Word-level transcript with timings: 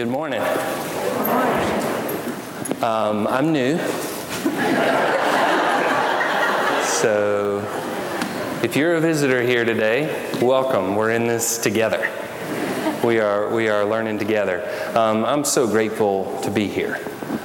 Good 0.00 0.08
morning. 0.08 0.40
Um, 2.80 3.26
I'm 3.26 3.52
new. 3.52 3.76
so, 6.86 7.58
if 8.62 8.76
you're 8.76 8.94
a 8.94 9.00
visitor 9.02 9.42
here 9.42 9.66
today, 9.66 10.30
welcome. 10.40 10.96
We're 10.96 11.10
in 11.10 11.26
this 11.26 11.58
together. 11.58 12.10
We 13.04 13.20
are, 13.20 13.54
we 13.54 13.68
are 13.68 13.84
learning 13.84 14.18
together. 14.18 14.66
Um, 14.96 15.22
I'm 15.26 15.44
so 15.44 15.66
grateful 15.66 16.40
to 16.44 16.50
be 16.50 16.66
here. 16.66 16.98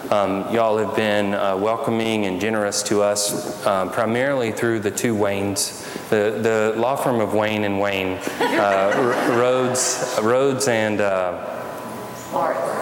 Um, 0.09 0.49
y'all 0.53 0.77
have 0.77 0.95
been 0.95 1.33
uh, 1.33 1.57
welcoming 1.57 2.25
and 2.25 2.39
generous 2.39 2.83
to 2.83 3.01
us, 3.01 3.65
uh, 3.65 3.89
primarily 3.89 4.53
through 4.53 4.79
the 4.79 4.91
two 4.91 5.13
Waynes, 5.13 5.83
the, 6.09 6.39
the 6.39 6.79
law 6.79 6.95
firm 6.95 7.19
of 7.19 7.33
Wayne 7.33 7.65
and 7.65 7.81
Wayne, 7.81 8.17
uh, 8.39 9.33
Rhodes, 9.37 10.17
Rhodes 10.23 10.69
and 10.69 11.01
uh, 11.01 11.54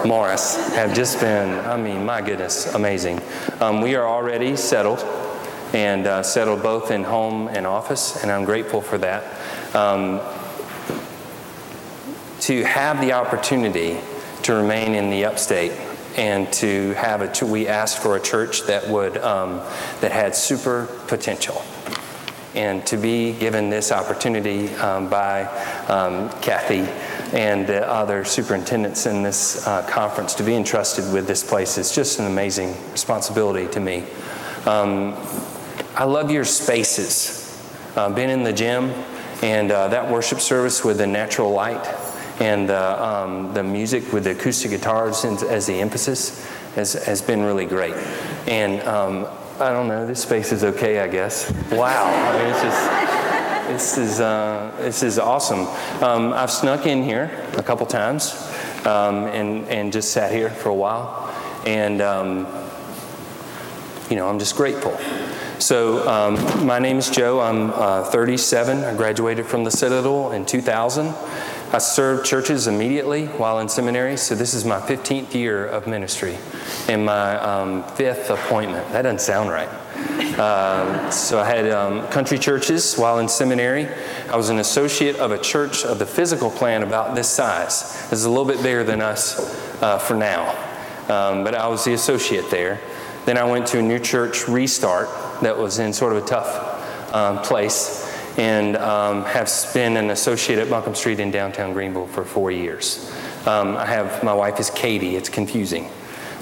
Morris 0.06 0.58
have 0.76 0.94
just 0.94 1.22
been, 1.22 1.60
I 1.66 1.78
mean, 1.78 2.06
my 2.06 2.22
goodness, 2.22 2.74
amazing. 2.74 3.22
Um, 3.62 3.82
we 3.82 3.96
are 3.96 4.06
already 4.06 4.58
settled 4.58 5.00
and 5.74 6.06
uh, 6.06 6.24
settled 6.24 6.62
both 6.62 6.92
in 6.92 7.04
home 7.04 7.48
and 7.48 7.66
office, 7.66 8.22
and 8.22 8.32
I'm 8.32 8.44
grateful 8.44 8.82
for 8.82 8.98
that. 8.98 9.24
Um, 9.74 10.20
to 12.42 12.64
have 12.64 13.00
the 13.00 13.14
opportunity 13.14 13.98
to 14.44 14.54
remain 14.54 14.94
in 14.94 15.10
the 15.10 15.24
upstate 15.24 15.72
and 16.18 16.52
to 16.54 16.94
have 16.94 17.22
a, 17.22 17.46
we 17.46 17.68
asked 17.68 18.04
for 18.04 18.18
a 18.18 18.20
church 18.20 18.64
that 18.64 18.88
would, 18.90 19.18
um, 19.20 19.62
that 20.02 20.12
had 20.12 20.36
super 20.36 20.88
potential. 21.08 21.64
And 22.56 22.86
to 22.88 22.98
be 22.98 23.34
given 23.34 23.70
this 23.70 23.92
opportunity 23.92 24.70
um, 24.76 25.10
by 25.10 25.46
um, 25.88 26.30
Kathy 26.42 26.88
and 27.34 27.66
the 27.66 27.90
other 27.90 28.24
superintendents 28.24 29.08
in 29.08 29.24
this 29.24 29.66
uh, 29.66 29.82
conference 29.88 30.36
to 30.36 30.44
be 30.44 30.56
entrusted 30.56 31.12
with 31.12 31.26
this 31.26 31.44
place 31.44 31.80
is 31.80 31.94
just 31.94 32.20
an 32.20 32.28
amazing 32.28 32.76
responsibility 32.92 33.68
to 33.74 33.80
me. 33.80 34.04
Um, 34.66 35.16
I 35.96 36.04
love 36.04 36.30
your 36.30 36.46
spaces. 36.46 37.40
Uh, 37.96 38.10
been 38.10 38.30
in 38.30 38.44
the 38.44 38.54
gym 38.54 38.92
and 39.42 39.72
uh, 39.72 39.88
that 39.88 40.12
worship 40.12 40.40
service 40.40 40.84
with 40.84 40.98
the 40.98 41.08
natural 41.08 41.52
light 41.52 41.86
and 42.40 42.70
uh, 42.70 43.24
um, 43.26 43.54
the 43.54 43.64
music 43.64 44.12
with 44.14 44.24
the 44.24 44.32
acoustic 44.32 44.72
guitars 44.72 45.26
as 45.26 45.66
the 45.68 45.80
emphasis 45.80 46.48
has, 46.76 46.94
has 46.94 47.22
been 47.22 47.44
really 47.44 47.66
great. 47.66 47.94
And 48.48 48.82
um, 48.88 49.28
I 49.64 49.72
don't 49.72 49.88
know, 49.88 50.06
this 50.06 50.22
space 50.22 50.52
is 50.52 50.64
okay, 50.64 51.00
I 51.00 51.08
guess. 51.08 51.50
Wow. 51.72 52.06
I 52.06 52.38
mean, 52.38 52.54
it's 52.54 52.62
just. 52.62 53.14
This 53.68 53.98
is, 53.98 54.20
uh, 54.20 54.76
this 54.78 55.04
is 55.04 55.18
awesome. 55.18 55.62
Um, 56.04 56.34
I've 56.34 56.52
snuck 56.52 56.86
in 56.86 57.02
here 57.02 57.32
a 57.54 57.64
couple 57.64 57.86
times 57.86 58.34
um, 58.86 59.26
and, 59.28 59.66
and 59.70 59.92
just 59.92 60.12
sat 60.12 60.34
here 60.34 60.50
for 60.50 60.68
a 60.68 60.76
while. 60.76 61.34
And, 61.66 62.02
um, 62.02 62.40
you 64.10 64.18
know, 64.18 64.28
I'm 64.28 64.38
just 64.38 64.58
grateful. 64.58 64.96
So, 65.60 66.06
um, 66.08 66.66
my 66.66 66.78
name 66.78 66.98
is 66.98 67.10
Joe. 67.10 67.40
I'm 67.40 67.72
uh, 67.72 68.04
37. 68.04 68.84
I 68.84 68.96
graduated 68.96 69.46
from 69.46 69.64
the 69.64 69.72
Citadel 69.72 70.34
in 70.34 70.46
2000. 70.46 71.16
I 71.74 71.80
served 71.80 72.24
churches 72.24 72.68
immediately 72.68 73.26
while 73.26 73.58
in 73.58 73.68
seminary, 73.68 74.16
so 74.16 74.36
this 74.36 74.54
is 74.54 74.64
my 74.64 74.80
15th 74.80 75.34
year 75.34 75.66
of 75.66 75.88
ministry 75.88 76.38
and 76.88 77.04
my 77.04 77.36
um, 77.38 77.84
fifth 77.96 78.30
appointment. 78.30 78.88
That 78.92 79.02
doesn't 79.02 79.22
sound 79.22 79.50
right. 79.50 79.68
Uh, 80.38 81.10
so 81.10 81.40
I 81.40 81.46
had 81.46 81.68
um, 81.72 82.08
country 82.10 82.38
churches 82.38 82.96
while 82.96 83.18
in 83.18 83.28
seminary. 83.28 83.88
I 84.30 84.36
was 84.36 84.50
an 84.50 84.60
associate 84.60 85.16
of 85.16 85.32
a 85.32 85.40
church 85.40 85.84
of 85.84 85.98
the 85.98 86.06
physical 86.06 86.52
plan 86.52 86.84
about 86.84 87.16
this 87.16 87.28
size. 87.28 88.08
It's 88.12 88.24
a 88.24 88.30
little 88.30 88.46
bit 88.46 88.62
bigger 88.62 88.84
than 88.84 89.02
us 89.02 89.82
uh, 89.82 89.98
for 89.98 90.14
now, 90.14 90.52
um, 91.10 91.44
but 91.44 91.56
I 91.56 91.68
was 91.70 91.84
the 91.86 91.94
associate 91.94 92.52
there. 92.52 92.82
Then 93.26 93.40
I 93.40 93.46
went 93.46 93.66
to 93.68 93.80
a 93.80 93.82
new 93.82 93.98
church, 93.98 94.48
Restart, 94.48 95.10
that 95.42 95.58
was 95.58 95.80
in 95.80 95.92
sort 95.92 96.16
of 96.16 96.24
a 96.24 96.28
tough 96.28 97.16
um, 97.16 97.40
place 97.40 98.03
and 98.38 98.78
um, 98.78 99.24
have 99.26 99.50
been 99.74 99.98
an 99.98 100.10
associate 100.10 100.60
at 100.60 100.70
Buncombe 100.70 100.96
Street 100.96 101.20
in 101.20 101.32
downtown 101.32 101.74
Greenville 101.74 102.08
for 102.08 102.24
four 102.24 102.52
years. 102.52 103.12
Um, 103.46 103.76
I 103.78 103.86
have 103.86 104.24
my 104.24 104.34
wife 104.34 104.60
is 104.60 104.70
Katie. 104.70 105.16
It's 105.16 105.30
confusing 105.30 105.90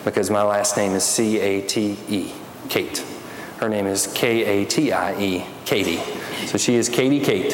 because 0.06 0.30
my 0.30 0.44
last 0.44 0.78
name 0.78 0.94
is 0.94 1.03
C 1.03 1.40
A 1.40 1.62
T 1.62 1.97
E, 2.09 2.31
Cate. 2.69 3.06
Her 3.57 3.69
name 3.69 3.88
is 3.88 4.07
K 4.13 4.44
A 4.46 4.66
T 4.66 4.91
I 4.91 5.19
E, 5.19 5.46
Katie. 5.66 6.01
So 6.47 6.57
she 6.57 6.75
is 6.75 6.90
Katie 6.90 7.19
Cate. 7.19 7.53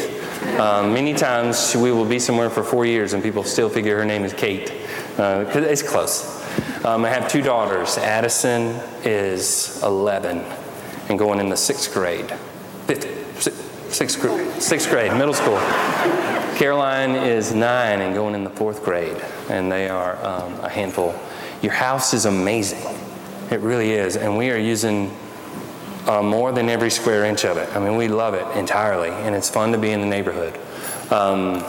Um, 0.60 0.94
many 0.94 1.14
times 1.14 1.76
we 1.76 1.92
will 1.92 2.06
be 2.06 2.20
somewhere 2.20 2.50
for 2.50 2.64
four 2.64 2.86
years 2.86 3.14
and 3.14 3.24
people 3.24 3.44
still 3.44 3.70
figure 3.70 3.98
her 3.98 4.06
name 4.06 4.24
is 4.24 4.34
Kate 4.34 4.72
uh, 5.18 5.46
it's 5.56 5.82
close. 5.82 6.46
Um, 6.86 7.04
I 7.04 7.10
have 7.10 7.28
two 7.28 7.42
daughters. 7.42 7.98
Addison 7.98 8.80
is 9.04 9.82
11 9.84 10.46
and 11.10 11.18
going 11.18 11.40
in 11.40 11.50
the 11.50 11.58
sixth 11.58 11.92
grade, 11.92 12.30
fifth, 12.86 13.17
sixth, 13.90 14.22
Sixth, 14.22 14.62
sixth 14.62 14.90
grade, 14.90 15.12
middle 15.14 15.34
school. 15.34 15.58
Caroline 16.58 17.12
is 17.12 17.54
nine 17.54 18.02
and 18.02 18.16
going 18.16 18.34
in 18.34 18.44
the 18.44 18.50
fourth 18.50 18.84
grade, 18.84 19.18
and 19.50 19.72
they 19.72 19.88
are 19.90 20.18
um, 20.26 20.54
a 20.62 20.70
handful. 20.70 21.14
Your 21.62 21.72
house 21.72 22.14
is 22.14 22.26
amazing. 22.26 22.84
It 23.52 23.60
really 23.60 23.92
is. 23.92 24.18
And 24.18 24.38
we 24.38 24.50
are 24.50 24.58
using 24.58 25.16
uh, 26.08 26.24
more 26.24 26.52
than 26.52 26.70
every 26.70 26.90
square 26.90 27.26
inch 27.26 27.46
of 27.46 27.58
it. 27.58 27.74
I 27.76 27.80
mean, 27.80 27.96
we 27.96 28.08
love 28.08 28.34
it 28.34 28.58
entirely, 28.58 29.10
and 29.10 29.36
it's 29.36 29.50
fun 29.50 29.72
to 29.72 29.78
be 29.78 29.92
in 29.92 30.02
the 30.02 30.08
neighborhood. 30.08 30.58
Um, 31.12 31.64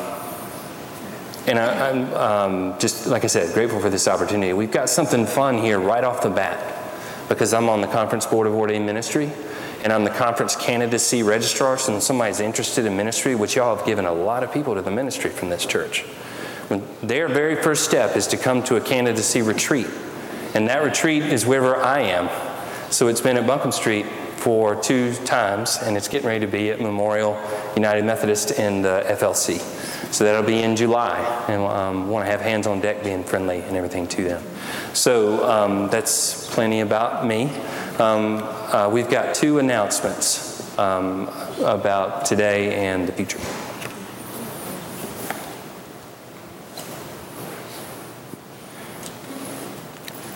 and 1.46 1.58
I, 1.58 1.88
am 1.88 2.14
um, 2.14 2.78
just, 2.78 3.06
like 3.06 3.24
I 3.24 3.26
said, 3.26 3.54
grateful 3.54 3.80
for 3.80 3.90
this 3.90 4.06
opportunity. 4.06 4.52
We've 4.52 4.70
got 4.70 4.90
something 4.90 5.24
fun 5.26 5.58
here 5.58 5.78
right 5.78 6.04
off 6.04 6.22
the 6.22 6.30
bat 6.30 6.74
because 7.28 7.54
I'm 7.54 7.68
on 7.68 7.80
the 7.80 7.86
Conference 7.86 8.26
Board 8.26 8.46
of 8.46 8.54
Ordained 8.54 8.86
Ministry 8.86 9.30
and 9.82 9.92
I'm 9.92 10.04
the 10.04 10.10
conference 10.10 10.56
candidacy 10.56 11.22
registrar. 11.22 11.78
So 11.78 11.92
when 11.92 12.00
somebody's 12.00 12.40
interested 12.40 12.84
in 12.84 12.96
ministry, 12.96 13.34
which 13.34 13.56
y'all 13.56 13.76
have 13.76 13.86
given 13.86 14.04
a 14.04 14.12
lot 14.12 14.42
of 14.42 14.52
people 14.52 14.74
to 14.74 14.82
the 14.82 14.90
ministry 14.90 15.30
from 15.30 15.50
this 15.50 15.64
church, 15.64 16.04
their 17.02 17.28
very 17.28 17.56
first 17.56 17.84
step 17.84 18.16
is 18.16 18.26
to 18.28 18.36
come 18.36 18.62
to 18.64 18.76
a 18.76 18.80
candidacy 18.80 19.42
retreat. 19.42 19.86
And 20.54 20.68
that 20.68 20.82
retreat 20.82 21.22
is 21.22 21.46
wherever 21.46 21.76
I 21.76 22.00
am. 22.00 22.28
So 22.90 23.08
it's 23.08 23.20
been 23.20 23.36
at 23.36 23.46
Buncombe 23.46 23.72
Street 23.72 24.06
for 24.38 24.80
two 24.80 25.14
times, 25.24 25.78
and 25.82 25.96
it's 25.96 26.08
getting 26.08 26.26
ready 26.26 26.46
to 26.46 26.50
be 26.50 26.70
at 26.70 26.80
Memorial 26.80 27.38
United 27.74 28.04
Methodist 28.04 28.52
in 28.52 28.82
the 28.82 29.04
FLC. 29.06 29.60
So 30.12 30.24
that'll 30.24 30.42
be 30.42 30.62
in 30.62 30.74
July, 30.74 31.18
and 31.48 31.62
um, 31.62 32.08
want 32.08 32.24
to 32.24 32.30
have 32.30 32.40
hands 32.40 32.66
on 32.66 32.80
deck 32.80 33.02
being 33.02 33.24
friendly 33.24 33.60
and 33.60 33.76
everything 33.76 34.06
to 34.08 34.24
them. 34.24 34.42
So 34.94 35.46
um, 35.48 35.88
that's 35.90 36.48
plenty 36.54 36.80
about 36.80 37.26
me. 37.26 37.50
Um, 37.98 38.44
uh, 38.44 38.88
we've 38.88 39.10
got 39.10 39.34
two 39.34 39.58
announcements 39.58 40.78
um, 40.78 41.26
about 41.58 42.24
today 42.24 42.86
and 42.86 43.08
the 43.08 43.12
future. 43.12 43.40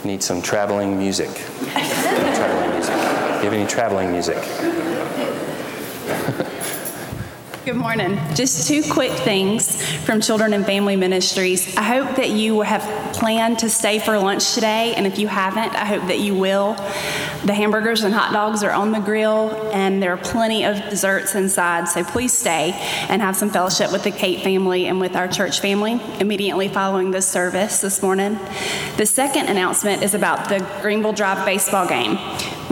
Need 0.05 0.25
some 0.25 0.43
traveling 0.43 0.99
music. 0.99 1.31
traveling 1.31 2.71
music. 2.73 2.95
Do 2.97 3.01
you 3.01 3.45
have 3.45 3.53
any 3.53 3.67
traveling 3.69 4.11
music? 4.11 4.82
Good 7.65 7.77
morning. 7.77 8.19
Just 8.35 8.67
two 8.67 8.83
quick 8.83 9.13
things 9.13 9.81
from 9.99 10.21
Children 10.21 10.53
and 10.53 10.67
Family 10.67 10.97
Ministries. 10.97 11.77
I 11.77 11.83
hope 11.85 12.17
that 12.17 12.31
you 12.31 12.63
have 12.63 12.83
planned 13.15 13.61
to 13.61 13.71
stay 13.71 14.01
for 14.01 14.19
lunch 14.19 14.55
today, 14.55 14.95
and 14.97 15.07
if 15.07 15.17
you 15.17 15.29
haven't, 15.29 15.73
I 15.77 15.85
hope 15.85 16.09
that 16.09 16.19
you 16.19 16.35
will. 16.35 16.75
The 17.45 17.55
hamburgers 17.55 18.03
and 18.03 18.13
hot 18.13 18.33
dogs 18.33 18.65
are 18.65 18.73
on 18.73 18.91
the 18.91 18.99
grill, 18.99 19.71
and 19.73 20.03
there 20.03 20.13
are 20.13 20.17
plenty 20.17 20.65
of 20.65 20.77
desserts 20.91 21.37
inside, 21.37 21.89
so 21.89 22.03
please 22.03 22.33
stay 22.33 22.73
and 23.09 23.23
have 23.23 23.37
some 23.37 23.51
fellowship 23.51 23.93
with 23.93 24.03
the 24.03 24.11
Cate 24.11 24.43
family 24.43 24.87
and 24.87 24.99
with 24.99 25.15
our 25.15 25.29
church 25.29 25.61
family 25.61 26.01
immediately 26.19 26.67
following 26.67 27.13
this 27.13 27.29
service 27.29 27.81
this 27.81 28.03
morning. 28.03 28.41
The 28.97 29.07
second 29.07 29.47
announcement 29.47 30.03
is 30.03 30.15
about 30.15 30.49
the 30.49 30.67
Greenville 30.83 31.13
Drive 31.13 31.47
baseball 31.47 31.87
game. 31.87 32.19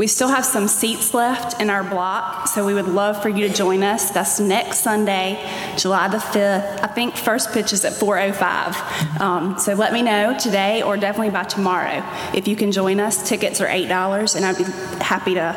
We 0.01 0.07
still 0.07 0.29
have 0.29 0.47
some 0.47 0.67
seats 0.67 1.13
left 1.13 1.61
in 1.61 1.69
our 1.69 1.85
block, 1.85 2.49
so 2.49 2.65
we 2.65 2.73
would 2.73 2.89
love 2.89 3.21
for 3.21 3.29
you 3.29 3.47
to 3.47 3.53
join 3.53 3.83
us. 3.83 4.11
That's 4.11 4.41
next 4.41 4.79
Sunday, 4.79 5.39
July 5.77 6.09
the 6.09 6.17
5th. 6.17 6.83
I 6.83 6.87
think 6.87 7.19
first 7.19 7.53
pitch 7.53 7.75
is 7.75 7.85
at 7.85 7.93
4:05. 7.93 9.21
Um, 9.21 9.59
so 9.59 9.75
let 9.75 9.93
me 9.93 10.01
know 10.01 10.35
today 10.39 10.81
or 10.81 10.97
definitely 10.97 11.29
by 11.29 11.43
tomorrow 11.43 12.03
if 12.33 12.49
you 12.49 12.57
can 12.57 12.73
join 12.73 12.99
us. 12.99 13.29
Tickets 13.29 13.61
are 13.61 13.69
eight 13.69 13.91
dollars, 13.91 14.37
and 14.37 14.47
I'd 14.47 14.57
be 14.57 14.65
happy 15.05 15.35
to 15.35 15.53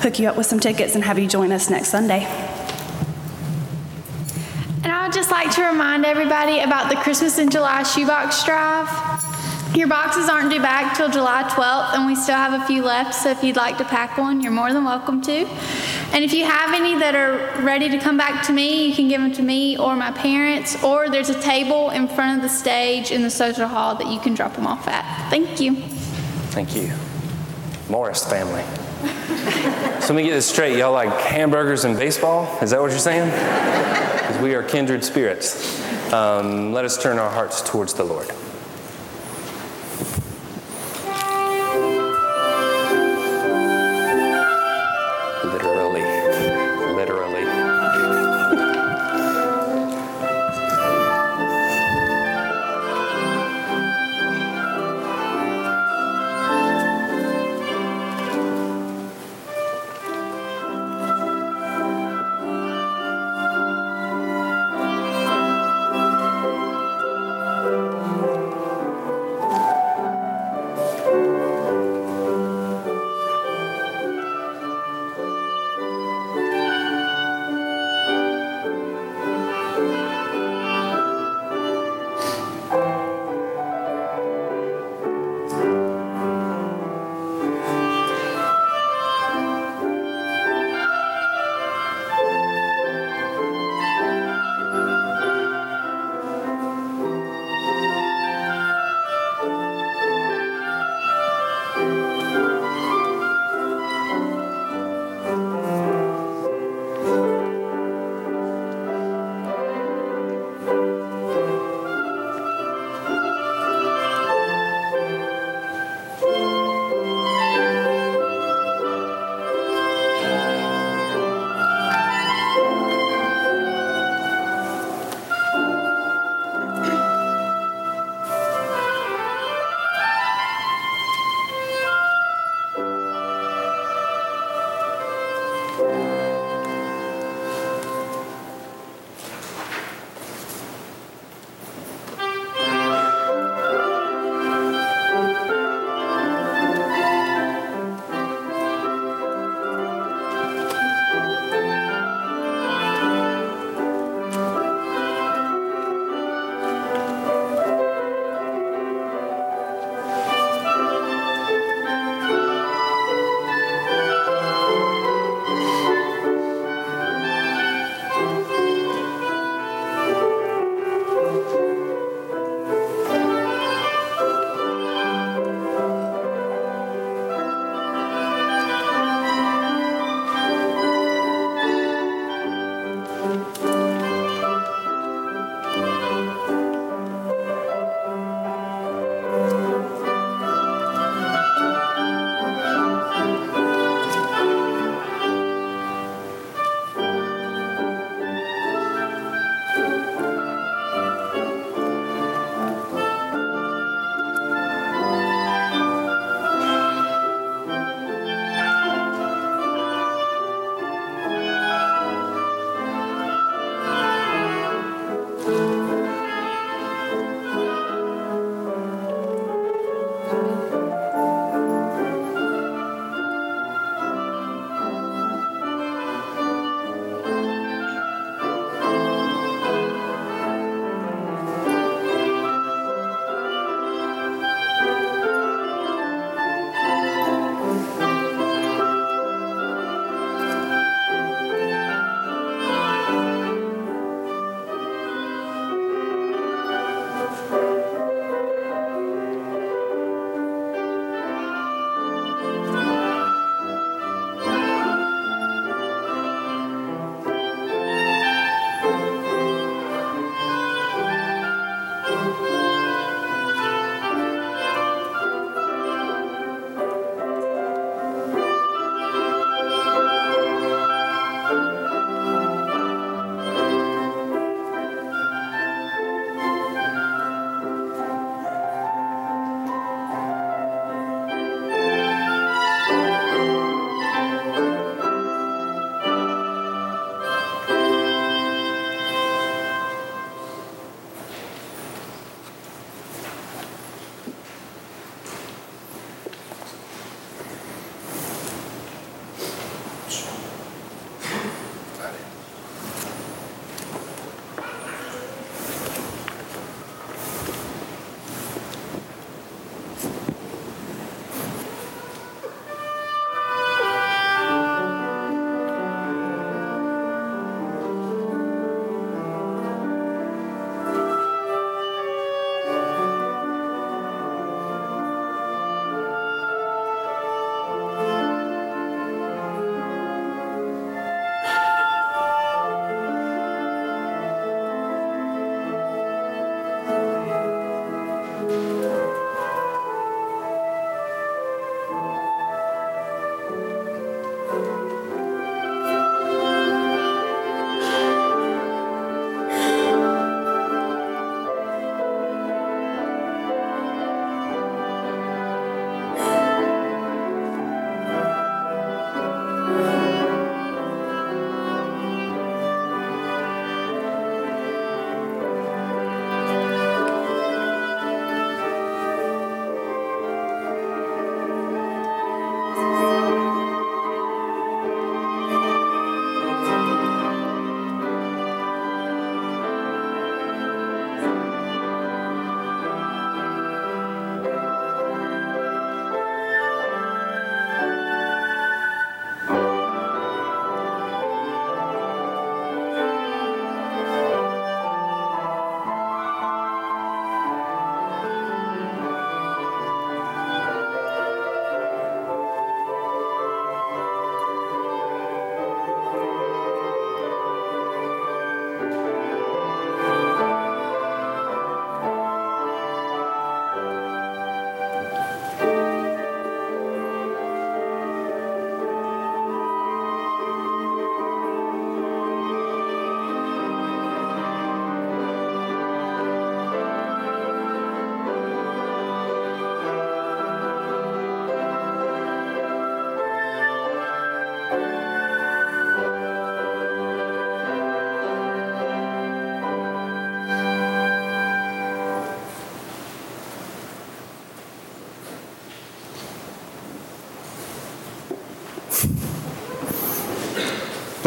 hook 0.00 0.20
you 0.20 0.28
up 0.28 0.36
with 0.36 0.46
some 0.46 0.60
tickets 0.60 0.94
and 0.94 1.02
have 1.02 1.18
you 1.18 1.26
join 1.26 1.50
us 1.50 1.68
next 1.68 1.88
Sunday. 1.88 2.24
And 4.84 4.92
I 4.92 5.06
would 5.06 5.12
just 5.12 5.32
like 5.32 5.50
to 5.56 5.64
remind 5.64 6.06
everybody 6.06 6.60
about 6.60 6.88
the 6.88 6.94
Christmas 6.94 7.36
in 7.40 7.50
July 7.50 7.82
shoebox 7.82 8.44
drive. 8.44 9.27
Your 9.74 9.86
boxes 9.86 10.28
aren't 10.28 10.50
due 10.50 10.62
back 10.62 10.96
till 10.96 11.10
July 11.10 11.42
12th, 11.44 11.94
and 11.94 12.06
we 12.06 12.16
still 12.16 12.34
have 12.34 12.60
a 12.60 12.66
few 12.66 12.82
left, 12.82 13.14
so 13.14 13.30
if 13.30 13.44
you'd 13.44 13.56
like 13.56 13.76
to 13.78 13.84
pack 13.84 14.16
one, 14.16 14.40
you're 14.40 14.50
more 14.50 14.72
than 14.72 14.84
welcome 14.84 15.20
to. 15.22 15.46
And 16.12 16.24
if 16.24 16.32
you 16.32 16.46
have 16.46 16.74
any 16.74 16.98
that 16.98 17.14
are 17.14 17.62
ready 17.62 17.90
to 17.90 17.98
come 17.98 18.16
back 18.16 18.46
to 18.46 18.52
me, 18.52 18.86
you 18.86 18.94
can 18.94 19.08
give 19.08 19.20
them 19.20 19.32
to 19.32 19.42
me 19.42 19.76
or 19.76 19.94
my 19.94 20.10
parents, 20.10 20.82
or 20.82 21.10
there's 21.10 21.28
a 21.28 21.40
table 21.40 21.90
in 21.90 22.08
front 22.08 22.38
of 22.38 22.42
the 22.42 22.48
stage 22.48 23.10
in 23.10 23.22
the 23.22 23.30
social 23.30 23.68
hall 23.68 23.94
that 23.96 24.06
you 24.06 24.18
can 24.18 24.34
drop 24.34 24.54
them 24.54 24.66
off 24.66 24.88
at. 24.88 25.28
Thank 25.28 25.60
you. 25.60 25.76
Thank 26.50 26.74
you. 26.74 26.90
Morris 27.90 28.24
family. 28.24 28.64
so 30.00 30.14
let 30.14 30.14
me 30.14 30.24
get 30.24 30.30
this 30.30 30.48
straight. 30.48 30.78
Y'all 30.78 30.92
like 30.92 31.12
hamburgers 31.20 31.84
and 31.84 31.96
baseball? 31.96 32.58
Is 32.62 32.70
that 32.70 32.80
what 32.80 32.90
you're 32.90 32.98
saying? 32.98 33.30
Because 33.30 34.38
we 34.38 34.54
are 34.54 34.62
kindred 34.62 35.04
spirits. 35.04 35.78
Um, 36.12 36.72
let 36.72 36.86
us 36.86 37.00
turn 37.00 37.18
our 37.18 37.30
hearts 37.30 37.60
towards 37.60 37.92
the 37.94 38.04
Lord. 38.04 38.28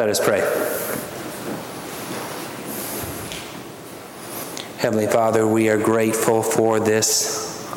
Let 0.02 0.10
us 0.10 0.20
pray. 0.20 0.40
Heavenly 4.80 5.06
Father, 5.06 5.46
we 5.46 5.70
are 5.70 5.78
grateful 5.78 6.42
for 6.42 6.80
this 6.80 7.72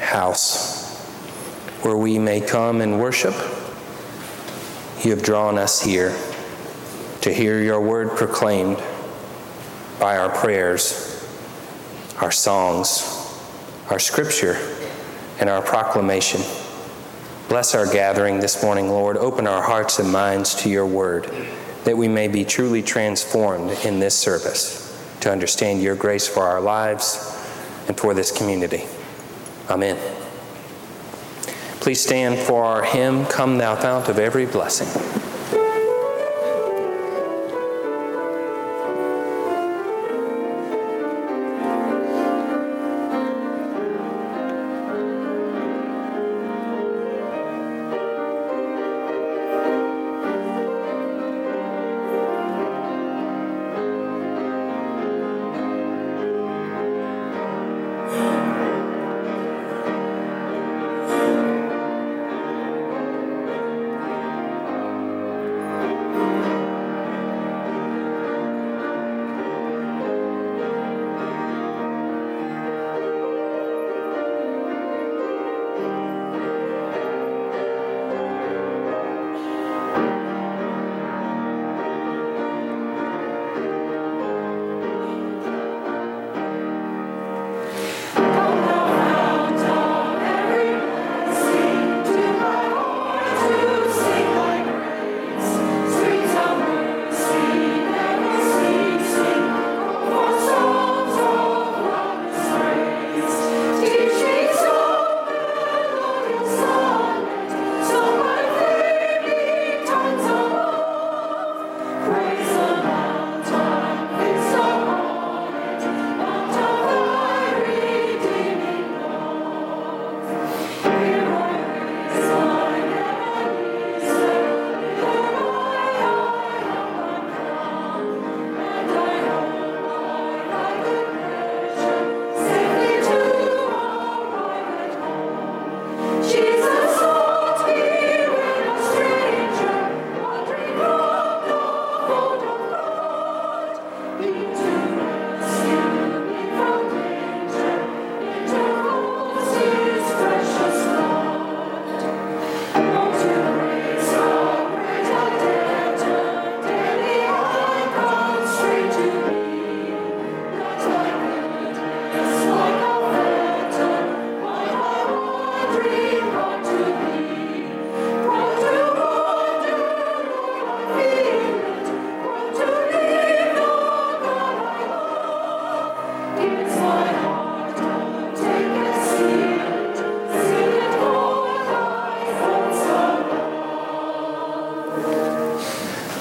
house 0.00 0.98
where 1.82 1.96
we 1.96 2.18
may 2.18 2.40
come 2.40 2.80
and 2.80 2.98
worship. 2.98 3.34
You 5.04 5.12
have 5.12 5.22
drawn 5.22 5.58
us 5.58 5.80
here 5.80 6.12
to 7.20 7.32
hear 7.32 7.62
your 7.62 7.80
word 7.80 8.16
proclaimed 8.16 8.82
by 10.00 10.16
our 10.18 10.30
prayers, 10.30 11.24
our 12.20 12.32
songs, 12.32 13.32
our 13.90 14.00
scripture, 14.00 14.56
and 15.38 15.48
our 15.48 15.62
proclamation. 15.62 16.40
Bless 17.48 17.76
our 17.76 17.86
gathering 17.86 18.40
this 18.40 18.60
morning, 18.60 18.88
Lord. 18.88 19.16
Open 19.16 19.46
our 19.46 19.62
hearts 19.62 20.00
and 20.00 20.10
minds 20.10 20.56
to 20.56 20.68
your 20.68 20.86
word 20.86 21.32
that 21.90 21.96
we 21.96 22.06
may 22.06 22.28
be 22.28 22.44
truly 22.44 22.84
transformed 22.84 23.72
in 23.84 23.98
this 23.98 24.16
service 24.16 24.96
to 25.18 25.28
understand 25.28 25.82
your 25.82 25.96
grace 25.96 26.24
for 26.24 26.44
our 26.44 26.60
lives 26.60 27.36
and 27.88 27.98
for 27.98 28.14
this 28.14 28.30
community. 28.30 28.84
Amen. 29.68 29.98
Please 31.80 32.00
stand 32.00 32.38
for 32.38 32.62
our 32.62 32.84
hymn, 32.84 33.26
Come 33.26 33.58
Thou 33.58 33.74
Fount 33.74 34.08
of 34.08 34.20
Every 34.20 34.46
Blessing. 34.46 35.09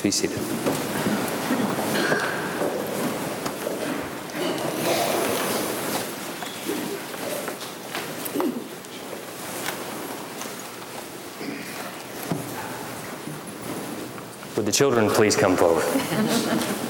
Please 0.00 0.22
be 0.22 0.28
seated. 0.28 0.38
Would 14.56 14.64
the 14.64 14.72
children 14.72 15.10
please 15.10 15.36
come 15.36 15.54
forward? 15.54 16.89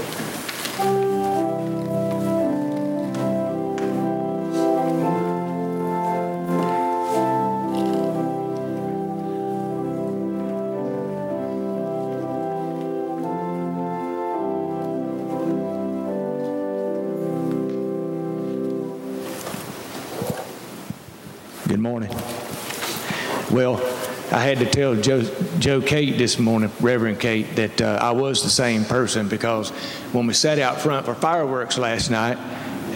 Had 24.51 24.59
to 24.59 24.67
tell 24.67 24.97
Joe, 24.97 25.23
Joe 25.61 25.81
Cate 25.81 26.19
this 26.19 26.37
morning, 26.37 26.73
Reverend 26.81 27.21
Cate, 27.21 27.55
that 27.55 27.81
uh, 27.81 28.01
I 28.03 28.11
was 28.11 28.43
the 28.43 28.51
same 28.51 28.85
person 28.85 29.29
because 29.29 29.71
when 30.11 30.27
we 30.27 30.35
sat 30.35 30.59
out 30.59 30.81
front 30.81 31.07
for 31.07 31.15
fireworks 31.15 31.79
last 31.79 32.11
night, 32.11 32.37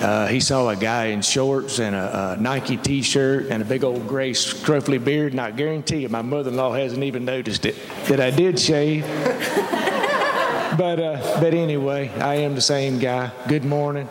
uh, 0.02 0.26
he 0.26 0.40
saw 0.40 0.68
a 0.68 0.74
guy 0.74 1.04
in 1.06 1.22
shorts 1.22 1.78
and 1.78 1.94
a, 1.94 2.32
a 2.32 2.42
Nike 2.42 2.76
T-shirt 2.76 3.52
and 3.52 3.62
a 3.62 3.64
big 3.64 3.84
old 3.84 4.08
gray 4.08 4.32
scruffy 4.32 4.98
beard, 4.98 5.30
and 5.32 5.40
I 5.40 5.52
guarantee 5.52 5.98
you, 5.98 6.08
my 6.08 6.22
mother-in-law 6.22 6.72
hasn't 6.72 7.04
even 7.04 7.24
noticed 7.24 7.64
it 7.66 7.76
that 8.08 8.18
I 8.18 8.32
did 8.32 8.58
shave. 8.58 9.02
but 10.76 10.98
uh, 10.98 11.38
but 11.40 11.54
anyway, 11.54 12.08
I 12.18 12.34
am 12.34 12.56
the 12.56 12.60
same 12.60 12.98
guy. 12.98 13.30
Good 13.46 13.64
morning. 13.64 14.08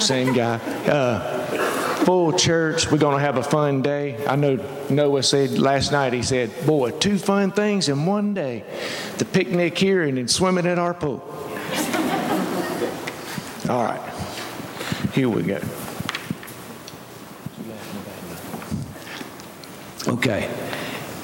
Same 0.00 0.34
guy. 0.34 0.56
Uh, 0.88 1.67
full 2.04 2.32
church. 2.32 2.90
We're 2.90 2.98
going 2.98 3.16
to 3.16 3.22
have 3.22 3.36
a 3.36 3.42
fun 3.42 3.82
day. 3.82 4.24
I 4.26 4.36
know 4.36 4.56
Noah 4.88 5.22
said 5.22 5.58
last 5.58 5.92
night, 5.92 6.12
he 6.12 6.22
said, 6.22 6.50
Boy, 6.66 6.92
two 6.92 7.18
fun 7.18 7.52
things 7.52 7.88
in 7.88 8.06
one 8.06 8.34
day 8.34 8.64
the 9.18 9.24
picnic 9.24 9.76
here 9.76 10.02
and 10.02 10.16
then 10.16 10.28
swimming 10.28 10.66
at 10.66 10.78
our 10.78 10.94
pool. 10.94 11.20
All 13.68 13.84
right, 13.84 14.00
here 15.12 15.28
we 15.28 15.42
go. 15.42 15.60
Okay, 20.06 20.48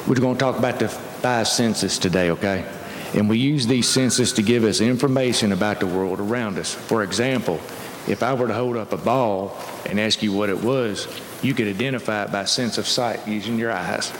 we're 0.06 0.16
going 0.16 0.34
to 0.34 0.40
talk 0.40 0.58
about 0.58 0.78
the 0.78 0.88
five 0.88 1.48
senses 1.48 1.98
today, 1.98 2.30
okay? 2.30 2.66
And 3.14 3.30
we 3.30 3.38
use 3.38 3.66
these 3.66 3.88
senses 3.88 4.32
to 4.34 4.42
give 4.42 4.64
us 4.64 4.80
information 4.80 5.52
about 5.52 5.80
the 5.80 5.87
world 5.87 6.20
around 6.20 6.58
us. 6.58 6.74
For 6.74 7.02
example, 7.02 7.60
if 8.06 8.22
I 8.22 8.34
were 8.34 8.48
to 8.48 8.54
hold 8.54 8.76
up 8.76 8.92
a 8.92 8.96
ball 8.96 9.56
and 9.86 9.98
ask 9.98 10.22
you 10.22 10.32
what 10.32 10.50
it 10.50 10.62
was, 10.62 11.08
you 11.42 11.54
could 11.54 11.68
identify 11.68 12.24
it 12.24 12.32
by 12.32 12.44
sense 12.44 12.78
of 12.78 12.86
sight 12.86 13.26
using 13.26 13.58
your 13.58 13.72
eyes. 13.72 14.12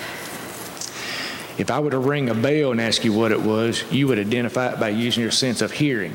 If 1.56 1.70
I 1.70 1.78
were 1.80 1.90
to 1.90 1.98
ring 1.98 2.30
a 2.30 2.34
bell 2.34 2.72
and 2.72 2.80
ask 2.80 3.04
you 3.04 3.12
what 3.12 3.30
it 3.30 3.40
was, 3.40 3.84
you 3.92 4.08
would 4.08 4.18
identify 4.18 4.72
it 4.72 4.80
by 4.80 4.88
using 4.88 5.22
your 5.22 5.30
sense 5.30 5.62
of 5.62 5.70
hearing, 5.70 6.12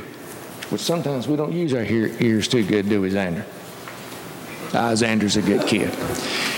which 0.70 0.82
sometimes 0.82 1.28
we 1.28 1.38
don't 1.38 1.54
use 1.54 1.74
our 1.74 1.84
ears 1.84 2.48
too 2.48 2.66
good, 2.66 2.90
do 2.90 3.02
we, 3.02 3.12
Xander? 3.12 3.46
Ah, 4.74 4.92
Xander's 4.94 5.38
a 5.38 5.42
good 5.42 5.66
kid. 5.66 5.90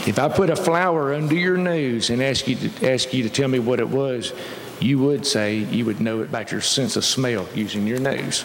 If 0.08 0.19
I 0.19 0.28
put 0.30 0.50
a 0.50 0.56
flower 0.56 1.13
under 1.13 1.36
your 1.36 1.58
nose 1.58 2.10
and 2.10 2.21
ask 2.21 2.47
you 2.47 2.56
to 2.56 2.91
ask 2.91 3.13
you 3.13 3.24
to 3.24 3.30
tell 3.30 3.47
me 3.47 3.60
what 3.60 3.80
it 3.80 3.88
was, 3.88 4.34
you 4.82 5.00
would 5.00 5.26
say 5.26 5.58
you 5.58 5.86
would 5.86 6.02
know 6.02 6.21
it 6.21 6.32
by 6.32 6.45
your 6.50 6.60
sense 6.60 6.95
of 6.95 7.06
smell 7.06 7.47
using 7.54 7.86
your 7.86 8.00
nose. 8.00 8.43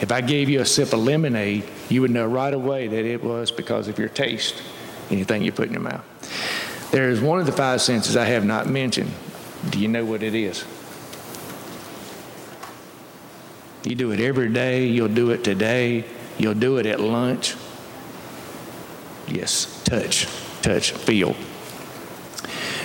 If 0.00 0.10
I 0.10 0.22
gave 0.22 0.48
you 0.48 0.60
a 0.60 0.66
sip 0.66 0.92
of 0.92 1.00
lemonade, 1.00 1.68
you 1.90 2.00
would 2.00 2.10
know 2.10 2.26
right 2.26 2.54
away 2.54 2.88
that 2.88 3.04
it 3.04 3.22
was 3.22 3.50
because 3.50 3.88
of 3.88 3.98
your 3.98 4.08
taste, 4.08 4.62
anything 5.10 5.42
you 5.42 5.52
put 5.52 5.66
in 5.66 5.72
your 5.72 5.82
mouth. 5.82 6.04
There 6.92 7.10
is 7.10 7.20
one 7.20 7.40
of 7.40 7.46
the 7.46 7.52
five 7.52 7.80
senses 7.82 8.16
I 8.16 8.24
have 8.26 8.44
not 8.44 8.68
mentioned. 8.68 9.12
Do 9.70 9.78
you 9.78 9.88
know 9.88 10.04
what 10.04 10.22
it 10.22 10.34
is? 10.34 10.64
You 13.84 13.94
do 13.94 14.12
it 14.12 14.20
every 14.20 14.52
day, 14.52 14.86
you'll 14.86 15.08
do 15.08 15.30
it 15.30 15.42
today, 15.42 16.04
you'll 16.38 16.54
do 16.54 16.76
it 16.76 16.86
at 16.86 17.00
lunch. 17.00 17.56
Yes, 19.26 19.82
touch, 19.84 20.26
touch, 20.62 20.92
feel. 20.92 21.34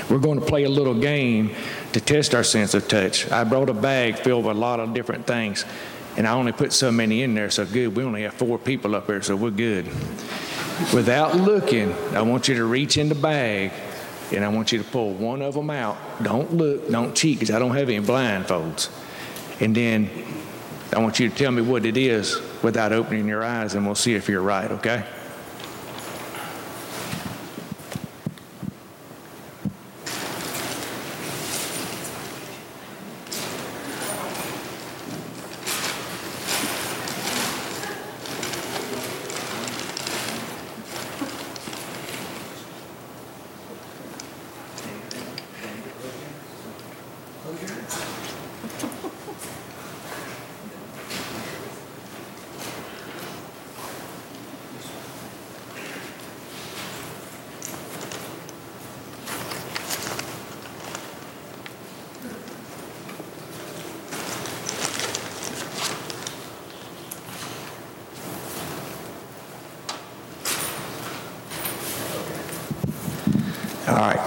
We're 0.10 0.20
going 0.20 0.40
to 0.40 0.46
play 0.46 0.64
a 0.64 0.70
little 0.70 0.94
game 0.94 1.56
to 1.94 2.00
test 2.00 2.36
our 2.36 2.44
sense 2.44 2.74
of 2.74 2.88
touch. 2.88 3.30
I 3.32 3.44
brought 3.44 3.70
a 3.70 3.74
bag 3.74 4.18
filled 4.18 4.46
with 4.46 4.56
a 4.56 4.60
lot 4.60 4.80
of 4.80 4.94
different 4.94 5.26
things, 5.26 5.66
and 6.18 6.28
I 6.28 6.34
only 6.34 6.52
put 6.52 6.74
so 6.74 6.92
many 6.92 7.24
in 7.24 7.34
there, 7.36 7.50
so 7.50 7.66
good. 7.66 7.96
We 7.96 8.04
only 8.04 8.24
have 8.24 8.34
four 8.34 8.58
people 8.58 8.96
up 8.96 9.08
here, 9.08 9.22
so 9.22 9.36
we're 9.36 9.52
good. 9.52 9.86
Without 10.94 11.36
looking, 11.36 11.94
I 12.14 12.22
want 12.22 12.48
you 12.48 12.56
to 12.56 12.66
reach 12.66 12.98
in 12.98 13.10
the 13.10 13.16
bag, 13.16 13.72
and 14.32 14.44
I 14.44 14.50
want 14.50 14.72
you 14.72 14.80
to 14.80 14.84
pull 14.84 15.14
one 15.14 15.42
of 15.42 15.54
them 15.54 15.70
out. 15.70 15.98
Don't 16.24 16.54
look, 16.54 16.90
don't 16.90 17.16
cheat, 17.16 17.40
because 17.40 17.54
I 17.54 17.60
don't 17.60 17.76
have 17.76 17.90
any 17.90 18.06
blindfolds. 18.06 18.90
And 19.62 19.76
then 19.76 20.10
I 20.94 21.00
want 21.00 21.20
you 21.20 21.30
to 21.30 21.36
tell 21.36 21.52
me 21.52 21.62
what 21.62 21.86
it 21.86 21.98
is 21.98 22.40
without 22.62 22.92
opening 22.92 23.28
your 23.28 23.44
eyes, 23.44 23.76
and 23.76 23.86
we'll 23.86 23.96
see 23.96 24.16
if 24.16 24.28
you're 24.28 24.42
right, 24.42 24.70
okay? 24.72 25.06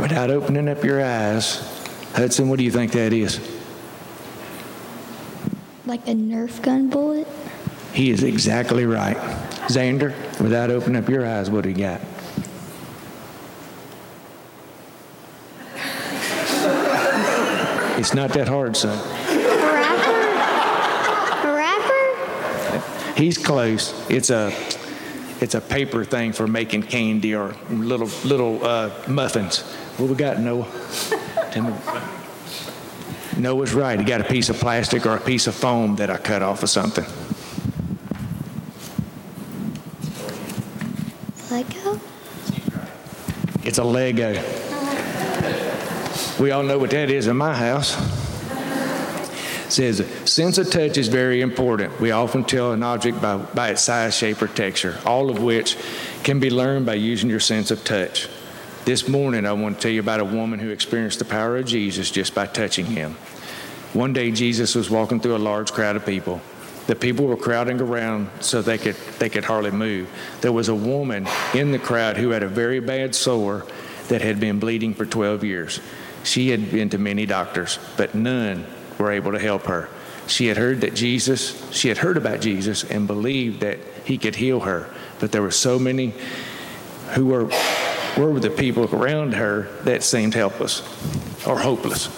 Without 0.00 0.30
opening 0.30 0.68
up 0.68 0.84
your 0.84 1.04
eyes, 1.04 1.56
Hudson, 2.14 2.48
what 2.48 2.58
do 2.58 2.64
you 2.64 2.70
think 2.70 2.92
that 2.92 3.12
is? 3.12 3.40
Like 5.86 6.06
a 6.06 6.12
Nerf 6.12 6.62
gun 6.62 6.88
bullet? 6.88 7.26
He 7.92 8.10
is 8.10 8.22
exactly 8.22 8.86
right. 8.86 9.16
Xander, 9.66 10.14
without 10.40 10.70
opening 10.70 11.02
up 11.02 11.08
your 11.08 11.26
eyes, 11.26 11.50
what 11.50 11.64
do 11.64 11.70
you 11.70 11.76
got? 11.76 12.00
It's 17.98 18.14
not 18.14 18.30
that 18.34 18.46
hard, 18.46 18.76
son. 18.76 18.96
A 18.96 19.42
wrapper? 19.72 21.48
A 21.48 21.52
wrapper? 21.52 23.14
He's 23.16 23.36
close. 23.36 23.92
It's 24.08 24.30
a 24.30 24.52
it's 25.40 25.54
a 25.54 25.60
paper 25.60 26.04
thing 26.04 26.32
for 26.32 26.46
making 26.46 26.84
candy 26.84 27.34
or 27.34 27.56
little 27.68 28.08
little 28.24 28.64
uh, 28.64 28.90
muffins. 29.08 29.64
What 29.98 30.08
we 30.08 30.14
got, 30.14 30.38
Noah? 30.38 30.64
Noah's 33.36 33.74
right. 33.74 33.98
He 33.98 34.04
got 34.04 34.20
a 34.20 34.24
piece 34.24 34.48
of 34.48 34.56
plastic 34.56 35.04
or 35.04 35.16
a 35.16 35.20
piece 35.20 35.48
of 35.48 35.56
foam 35.56 35.96
that 35.96 36.08
I 36.08 36.18
cut 36.18 36.40
off 36.40 36.62
of 36.62 36.70
something. 36.70 37.04
Lego? 41.50 42.00
It's 43.64 43.78
a 43.78 43.84
Lego. 43.84 44.40
We 46.40 46.52
all 46.52 46.62
know 46.62 46.78
what 46.78 46.90
that 46.90 47.10
is 47.10 47.26
in 47.26 47.36
my 47.36 47.52
house. 47.52 47.96
It 49.66 49.72
says, 49.72 50.06
sense 50.24 50.58
of 50.58 50.70
touch 50.70 50.96
is 50.96 51.08
very 51.08 51.40
important. 51.40 52.00
We 52.00 52.12
often 52.12 52.44
tell 52.44 52.70
an 52.70 52.84
object 52.84 53.20
by, 53.20 53.38
by 53.38 53.70
its 53.70 53.82
size, 53.82 54.16
shape, 54.16 54.40
or 54.40 54.46
texture, 54.46 54.96
all 55.04 55.28
of 55.28 55.42
which 55.42 55.76
can 56.22 56.38
be 56.38 56.50
learned 56.50 56.86
by 56.86 56.94
using 56.94 57.28
your 57.28 57.40
sense 57.40 57.72
of 57.72 57.82
touch. 57.82 58.28
This 58.88 59.06
morning, 59.06 59.44
I 59.44 59.52
want 59.52 59.76
to 59.76 59.82
tell 59.82 59.90
you 59.90 60.00
about 60.00 60.20
a 60.20 60.24
woman 60.24 60.58
who 60.58 60.70
experienced 60.70 61.18
the 61.18 61.26
power 61.26 61.58
of 61.58 61.66
Jesus 61.66 62.10
just 62.10 62.34
by 62.34 62.46
touching 62.46 62.86
him. 62.86 63.16
One 63.92 64.14
day, 64.14 64.30
Jesus 64.30 64.74
was 64.74 64.88
walking 64.88 65.20
through 65.20 65.36
a 65.36 65.44
large 65.44 65.74
crowd 65.74 65.96
of 65.96 66.06
people. 66.06 66.40
The 66.86 66.94
people 66.94 67.26
were 67.26 67.36
crowding 67.36 67.82
around 67.82 68.30
so 68.40 68.62
they 68.62 68.78
could, 68.78 68.96
they 69.18 69.28
could 69.28 69.44
hardly 69.44 69.72
move. 69.72 70.08
There 70.40 70.52
was 70.52 70.70
a 70.70 70.74
woman 70.74 71.28
in 71.52 71.70
the 71.70 71.78
crowd 71.78 72.16
who 72.16 72.30
had 72.30 72.42
a 72.42 72.48
very 72.48 72.80
bad 72.80 73.14
sore 73.14 73.66
that 74.08 74.22
had 74.22 74.40
been 74.40 74.58
bleeding 74.58 74.94
for 74.94 75.04
12 75.04 75.44
years. 75.44 75.80
She 76.24 76.48
had 76.48 76.70
been 76.70 76.88
to 76.88 76.96
many 76.96 77.26
doctors, 77.26 77.78
but 77.98 78.14
none 78.14 78.64
were 78.98 79.12
able 79.12 79.32
to 79.32 79.38
help 79.38 79.64
her. 79.64 79.90
She 80.28 80.46
had 80.46 80.56
heard 80.56 80.80
that 80.80 80.94
Jesus, 80.94 81.70
she 81.72 81.88
had 81.88 81.98
heard 81.98 82.16
about 82.16 82.40
Jesus 82.40 82.84
and 82.84 83.06
believed 83.06 83.60
that 83.60 83.80
he 84.06 84.16
could 84.16 84.36
heal 84.36 84.60
her, 84.60 84.88
but 85.20 85.30
there 85.30 85.42
were 85.42 85.50
so 85.50 85.78
many 85.78 86.14
who 87.10 87.26
were 87.26 87.50
were 88.18 88.40
the 88.40 88.50
people 88.50 88.92
around 88.94 89.34
her 89.34 89.62
that 89.82 90.02
seemed 90.02 90.34
helpless 90.34 90.80
or 91.46 91.58
hopeless. 91.58 92.08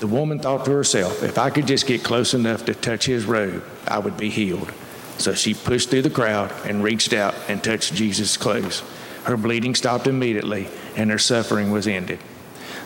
The 0.00 0.06
woman 0.06 0.38
thought 0.38 0.64
to 0.66 0.70
herself, 0.70 1.22
if 1.24 1.38
I 1.38 1.50
could 1.50 1.66
just 1.66 1.86
get 1.86 2.04
close 2.04 2.32
enough 2.32 2.64
to 2.66 2.74
touch 2.74 3.06
his 3.06 3.24
robe, 3.24 3.64
I 3.86 3.98
would 3.98 4.16
be 4.16 4.30
healed. 4.30 4.72
So 5.18 5.34
she 5.34 5.54
pushed 5.54 5.90
through 5.90 6.02
the 6.02 6.10
crowd 6.10 6.52
and 6.64 6.84
reached 6.84 7.12
out 7.12 7.34
and 7.48 7.62
touched 7.62 7.94
Jesus' 7.94 8.36
clothes. 8.36 8.84
Her 9.24 9.36
bleeding 9.36 9.74
stopped 9.74 10.06
immediately 10.06 10.68
and 10.96 11.10
her 11.10 11.18
suffering 11.18 11.72
was 11.72 11.88
ended. 11.88 12.20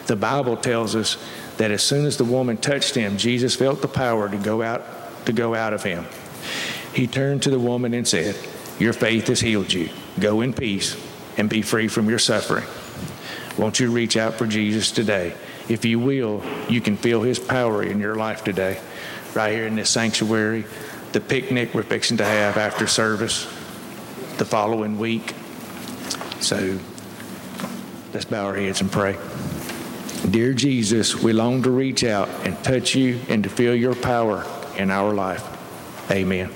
The 0.06 0.16
Bible 0.16 0.56
tells 0.56 0.96
us 0.96 1.18
that 1.58 1.70
as 1.70 1.82
soon 1.82 2.06
as 2.06 2.16
the 2.16 2.24
woman 2.24 2.56
touched 2.56 2.94
him, 2.94 3.18
Jesus 3.18 3.54
felt 3.54 3.82
the 3.82 3.88
power 3.88 4.28
to 4.30 4.38
go 4.38 4.62
out 4.62 4.82
to 5.26 5.32
go 5.32 5.54
out 5.54 5.72
of 5.72 5.84
him. 5.84 6.06
He 6.92 7.06
turned 7.06 7.42
to 7.42 7.50
the 7.50 7.58
woman 7.58 7.94
and 7.94 8.08
said, 8.08 8.34
"Your 8.80 8.92
faith 8.92 9.28
has 9.28 9.40
healed 9.40 9.72
you. 9.72 9.90
Go 10.18 10.40
in 10.40 10.52
peace 10.52 10.96
and 11.36 11.48
be 11.48 11.62
free 11.62 11.88
from 11.88 12.08
your 12.08 12.18
suffering." 12.18 12.64
Won't 13.58 13.80
you 13.80 13.90
reach 13.90 14.16
out 14.16 14.38
for 14.38 14.46
Jesus 14.46 14.90
today? 14.90 15.34
If 15.68 15.84
you 15.84 15.98
will, 15.98 16.42
you 16.68 16.80
can 16.80 16.96
feel 16.96 17.22
his 17.22 17.38
power 17.38 17.82
in 17.82 18.00
your 18.00 18.14
life 18.14 18.44
today, 18.44 18.78
right 19.34 19.52
here 19.52 19.66
in 19.66 19.76
this 19.76 19.90
sanctuary, 19.90 20.64
the 21.12 21.20
picnic 21.20 21.74
we're 21.74 21.82
fixing 21.82 22.16
to 22.16 22.24
have 22.24 22.56
after 22.56 22.86
service, 22.86 23.46
the 24.38 24.44
following 24.44 24.98
week. 24.98 25.34
So 26.40 26.78
let's 28.12 28.24
bow 28.24 28.46
our 28.46 28.56
heads 28.56 28.80
and 28.80 28.90
pray. 28.90 29.16
Dear 30.28 30.54
Jesus, 30.54 31.14
we 31.16 31.32
long 31.32 31.62
to 31.62 31.70
reach 31.70 32.04
out 32.04 32.28
and 32.44 32.56
touch 32.64 32.94
you 32.94 33.20
and 33.28 33.42
to 33.44 33.50
feel 33.50 33.74
your 33.74 33.94
power 33.94 34.46
in 34.76 34.90
our 34.90 35.12
life. 35.12 35.44
Amen. 36.10 36.50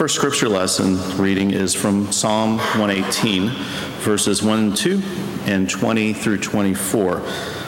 First 0.00 0.14
scripture 0.14 0.48
lesson 0.48 0.96
reading 1.18 1.50
is 1.50 1.74
from 1.74 2.10
Psalm 2.10 2.56
118, 2.56 3.50
verses 3.98 4.42
1 4.42 4.58
and 4.58 4.74
2 4.74 5.02
and 5.44 5.68
20 5.68 6.14
through 6.14 6.38
24. 6.38 7.20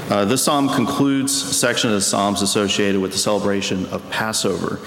Uh, 0.09 0.25
this 0.25 0.43
psalm 0.43 0.71
concludes 0.71 1.31
a 1.43 1.53
section 1.53 1.91
of 1.91 1.97
the 1.97 2.01
psalms 2.01 2.41
associated 2.41 2.99
with 3.03 3.13
the 3.13 3.19
celebration 3.19 3.85
of 3.89 4.09
Passover. 4.09 4.81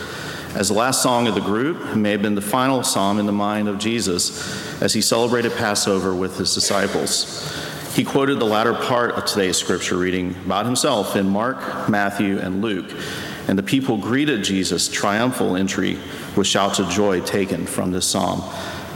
As 0.55 0.69
the 0.69 0.73
last 0.73 1.03
song 1.03 1.27
of 1.27 1.35
the 1.35 1.39
group, 1.39 1.79
it 1.91 1.97
may 1.97 2.09
have 2.09 2.23
been 2.23 2.33
the 2.33 2.41
final 2.41 2.81
psalm 2.81 3.19
in 3.19 3.27
the 3.27 3.31
mind 3.31 3.67
of 3.67 3.77
Jesus 3.77 4.81
as 4.81 4.93
he 4.93 5.01
celebrated 5.01 5.51
Passover 5.51 6.15
with 6.15 6.39
his 6.39 6.51
disciples. 6.51 7.55
He 7.93 8.03
quoted 8.03 8.39
the 8.39 8.45
latter 8.45 8.73
part 8.73 9.11
of 9.11 9.25
today's 9.25 9.57
scripture 9.57 9.97
reading 9.97 10.35
about 10.45 10.65
himself 10.65 11.15
in 11.15 11.29
Mark, 11.29 11.87
Matthew, 11.89 12.39
and 12.39 12.63
Luke, 12.63 12.91
and 13.47 13.55
the 13.55 13.61
people 13.61 13.97
greeted 13.97 14.43
Jesus' 14.43 14.89
triumphal 14.89 15.55
entry 15.55 15.99
with 16.35 16.47
shouts 16.47 16.79
of 16.79 16.89
joy 16.89 17.21
taken 17.21 17.65
from 17.65 17.91
this 17.91 18.05
psalm. 18.05 18.41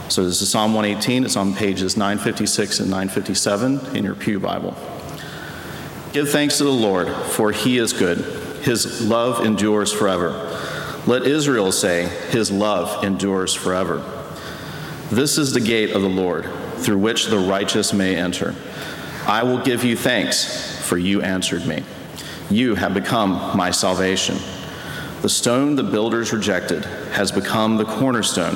So 0.08 0.24
this 0.24 0.42
is 0.42 0.50
Psalm 0.50 0.74
118. 0.74 1.24
It's 1.24 1.36
on 1.36 1.54
pages 1.54 1.96
956 1.96 2.80
and 2.80 2.90
957 2.90 3.96
in 3.96 4.04
your 4.04 4.14
Pew 4.14 4.40
Bible. 4.40 4.76
Give 6.12 6.28
thanks 6.28 6.58
to 6.58 6.64
the 6.64 6.70
Lord, 6.70 7.08
for 7.08 7.52
he 7.52 7.78
is 7.78 7.92
good. 7.92 8.18
His 8.62 9.06
love 9.06 9.46
endures 9.46 9.92
forever. 9.92 10.30
Let 11.06 11.22
Israel 11.22 11.72
say, 11.72 12.08
His 12.30 12.50
love 12.50 13.04
endures 13.04 13.54
forever. 13.54 14.04
This 15.10 15.38
is 15.38 15.52
the 15.52 15.60
gate 15.60 15.90
of 15.92 16.02
the 16.02 16.08
Lord, 16.08 16.44
through 16.76 16.98
which 16.98 17.26
the 17.26 17.38
righteous 17.38 17.92
may 17.92 18.16
enter. 18.16 18.54
I 19.26 19.42
will 19.44 19.58
give 19.62 19.84
you 19.84 19.96
thanks, 19.96 20.80
for 20.86 20.98
you 20.98 21.22
answered 21.22 21.66
me. 21.66 21.84
You 22.50 22.74
have 22.74 22.94
become 22.94 23.56
my 23.56 23.70
salvation. 23.70 24.36
The 25.22 25.28
stone 25.28 25.76
the 25.76 25.82
builders 25.82 26.32
rejected 26.32 26.84
has 27.12 27.30
become 27.30 27.76
the 27.76 27.84
cornerstone. 27.84 28.54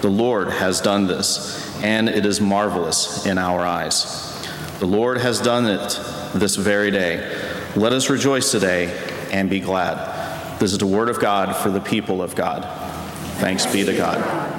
The 0.00 0.08
Lord 0.08 0.48
has 0.48 0.80
done 0.80 1.06
this, 1.06 1.74
and 1.82 2.08
it 2.08 2.24
is 2.24 2.40
marvelous 2.40 3.26
in 3.26 3.36
our 3.36 3.60
eyes. 3.60 4.32
The 4.78 4.86
Lord 4.86 5.18
has 5.18 5.40
done 5.40 5.66
it 5.66 6.00
this 6.34 6.56
very 6.56 6.90
day. 6.90 7.38
Let 7.76 7.92
us 7.92 8.08
rejoice 8.08 8.50
today 8.50 8.98
and 9.30 9.50
be 9.50 9.60
glad. 9.60 10.58
This 10.58 10.72
is 10.72 10.78
the 10.78 10.86
word 10.86 11.10
of 11.10 11.20
God 11.20 11.54
for 11.54 11.68
the 11.68 11.80
people 11.80 12.22
of 12.22 12.34
God. 12.34 12.64
Thanks 13.38 13.66
be 13.66 13.84
to 13.84 13.94
God. 13.94 14.55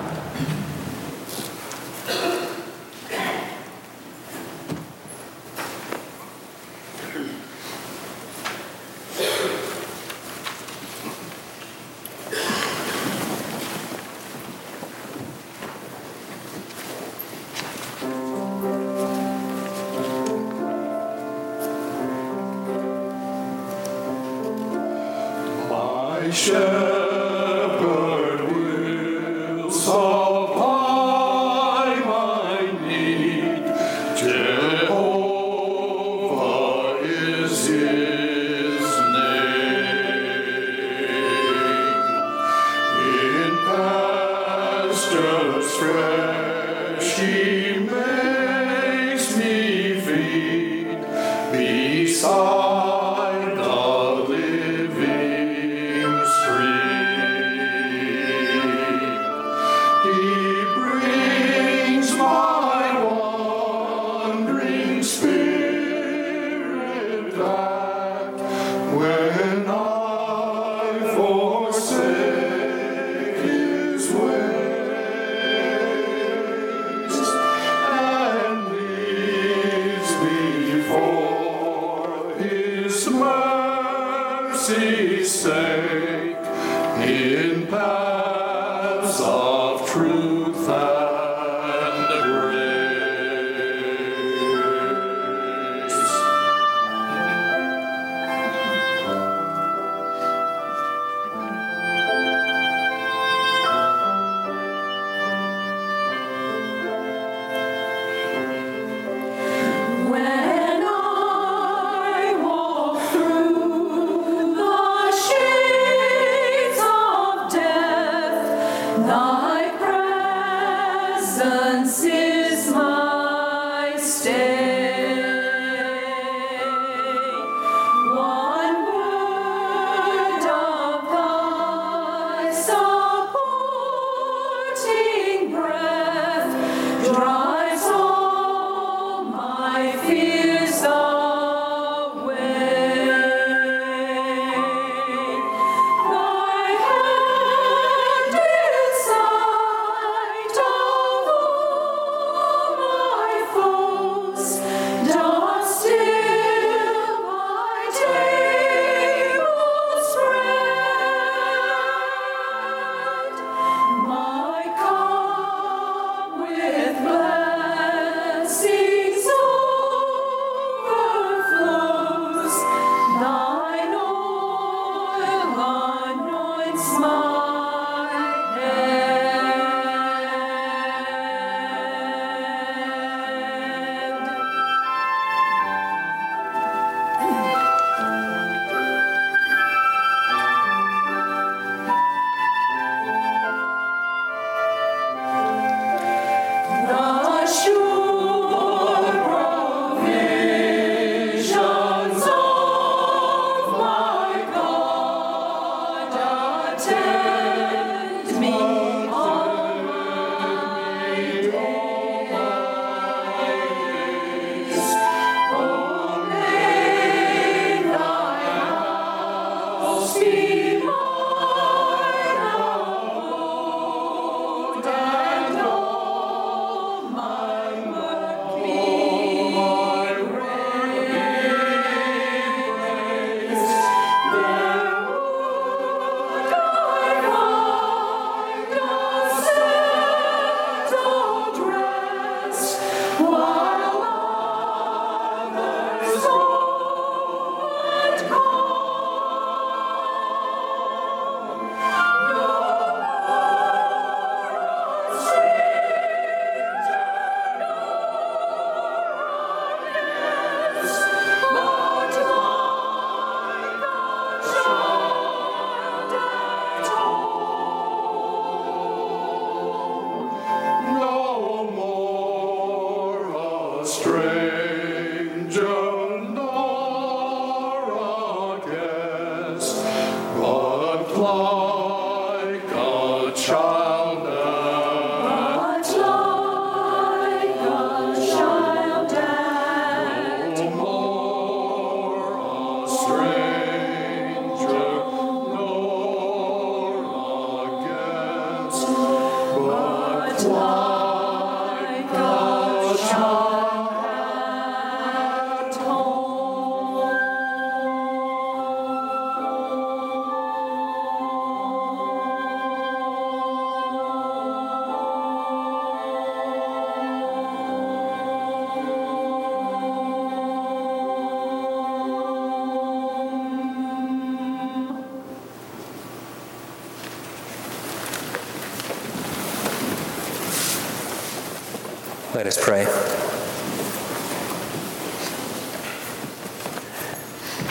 Let 332.58 332.60
us 332.60 332.66
pray. 332.66 332.84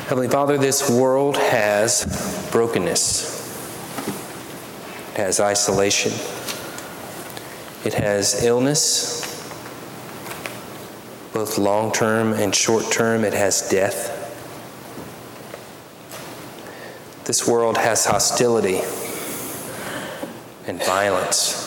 Heavenly 0.09 0.29
Father, 0.29 0.59
this 0.59 0.89
world 0.89 1.37
has 1.37 2.49
brokenness. 2.53 3.35
It 5.11 5.17
has 5.17 5.41
isolation. 5.41 6.13
It 7.85 7.95
has 7.95 8.45
illness, 8.45 9.23
both 11.33 11.59
long 11.59 11.91
term 11.93 12.33
and 12.33 12.55
short 12.55 12.93
term. 12.93 13.25
It 13.25 13.35
has 13.35 13.69
death. 13.69 14.13
This 17.25 17.47
world 17.47 17.79
has 17.79 18.07
hostility 18.07 18.83
and 20.67 20.83
violence. 20.85 21.66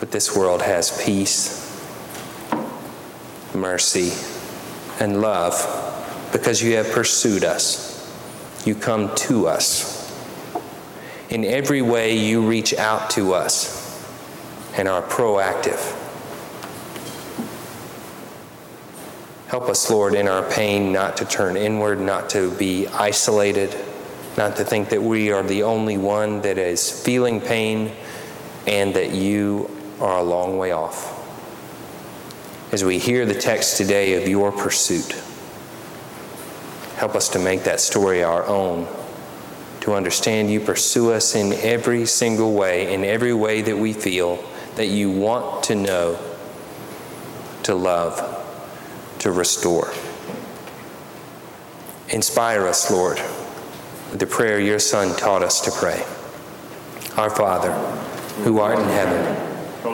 But 0.00 0.10
this 0.10 0.34
world 0.34 0.62
has 0.62 1.04
peace, 1.04 1.60
mercy, 3.54 4.12
and 4.98 5.20
love 5.20 5.54
because 6.32 6.62
you 6.62 6.76
have 6.76 6.90
pursued 6.90 7.44
us. 7.44 7.90
You 8.64 8.74
come 8.74 9.14
to 9.16 9.46
us. 9.46 9.98
In 11.28 11.44
every 11.44 11.82
way, 11.82 12.16
you 12.16 12.48
reach 12.48 12.74
out 12.74 13.10
to 13.10 13.34
us 13.34 13.78
and 14.76 14.88
are 14.88 15.02
proactive. 15.02 15.96
Help 19.48 19.68
us, 19.68 19.90
Lord, 19.90 20.14
in 20.14 20.28
our 20.28 20.48
pain 20.48 20.92
not 20.92 21.16
to 21.18 21.24
turn 21.24 21.56
inward, 21.56 22.00
not 22.00 22.30
to 22.30 22.50
be 22.52 22.86
isolated, 22.88 23.76
not 24.36 24.56
to 24.56 24.64
think 24.64 24.90
that 24.90 25.02
we 25.02 25.32
are 25.32 25.42
the 25.42 25.64
only 25.64 25.98
one 25.98 26.40
that 26.42 26.56
is 26.56 26.90
feeling 26.90 27.40
pain 27.40 27.92
and 28.66 28.94
that 28.94 29.10
you 29.10 29.68
are 30.00 30.18
a 30.18 30.22
long 30.22 30.56
way 30.56 30.72
off. 30.72 31.16
As 32.72 32.84
we 32.84 32.98
hear 32.98 33.26
the 33.26 33.34
text 33.34 33.76
today 33.76 34.14
of 34.22 34.28
your 34.28 34.52
pursuit, 34.52 35.12
help 36.96 37.14
us 37.14 37.28
to 37.30 37.38
make 37.38 37.64
that 37.64 37.80
story 37.80 38.22
our 38.22 38.46
own, 38.46 38.86
to 39.80 39.94
understand 39.94 40.50
you 40.50 40.60
pursue 40.60 41.10
us 41.12 41.34
in 41.34 41.52
every 41.52 42.06
single 42.06 42.54
way, 42.54 42.94
in 42.94 43.04
every 43.04 43.34
way 43.34 43.60
that 43.62 43.76
we 43.76 43.92
feel, 43.92 44.42
that 44.76 44.86
you 44.86 45.10
want 45.10 45.64
to 45.64 45.74
know, 45.74 46.18
to 47.64 47.74
love, 47.74 48.36
to 49.18 49.32
restore. 49.32 49.92
Inspire 52.08 52.66
us, 52.66 52.90
Lord, 52.90 53.18
with 54.10 54.20
the 54.20 54.26
prayer 54.26 54.60
your 54.60 54.78
Son 54.78 55.16
taught 55.16 55.42
us 55.42 55.60
to 55.62 55.70
pray. 55.70 56.04
Our 57.16 57.30
Father, 57.30 57.72
who 58.44 58.60
art 58.60 58.78
in 58.78 58.88
heaven, 58.88 59.49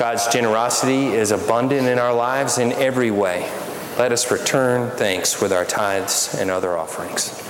God's 0.00 0.28
generosity 0.28 1.08
is 1.08 1.30
abundant 1.30 1.86
in 1.86 1.98
our 1.98 2.14
lives 2.14 2.56
in 2.56 2.72
every 2.72 3.10
way. 3.10 3.42
Let 3.98 4.12
us 4.12 4.30
return 4.30 4.90
thanks 4.92 5.42
with 5.42 5.52
our 5.52 5.66
tithes 5.66 6.34
and 6.40 6.50
other 6.50 6.74
offerings. 6.74 7.49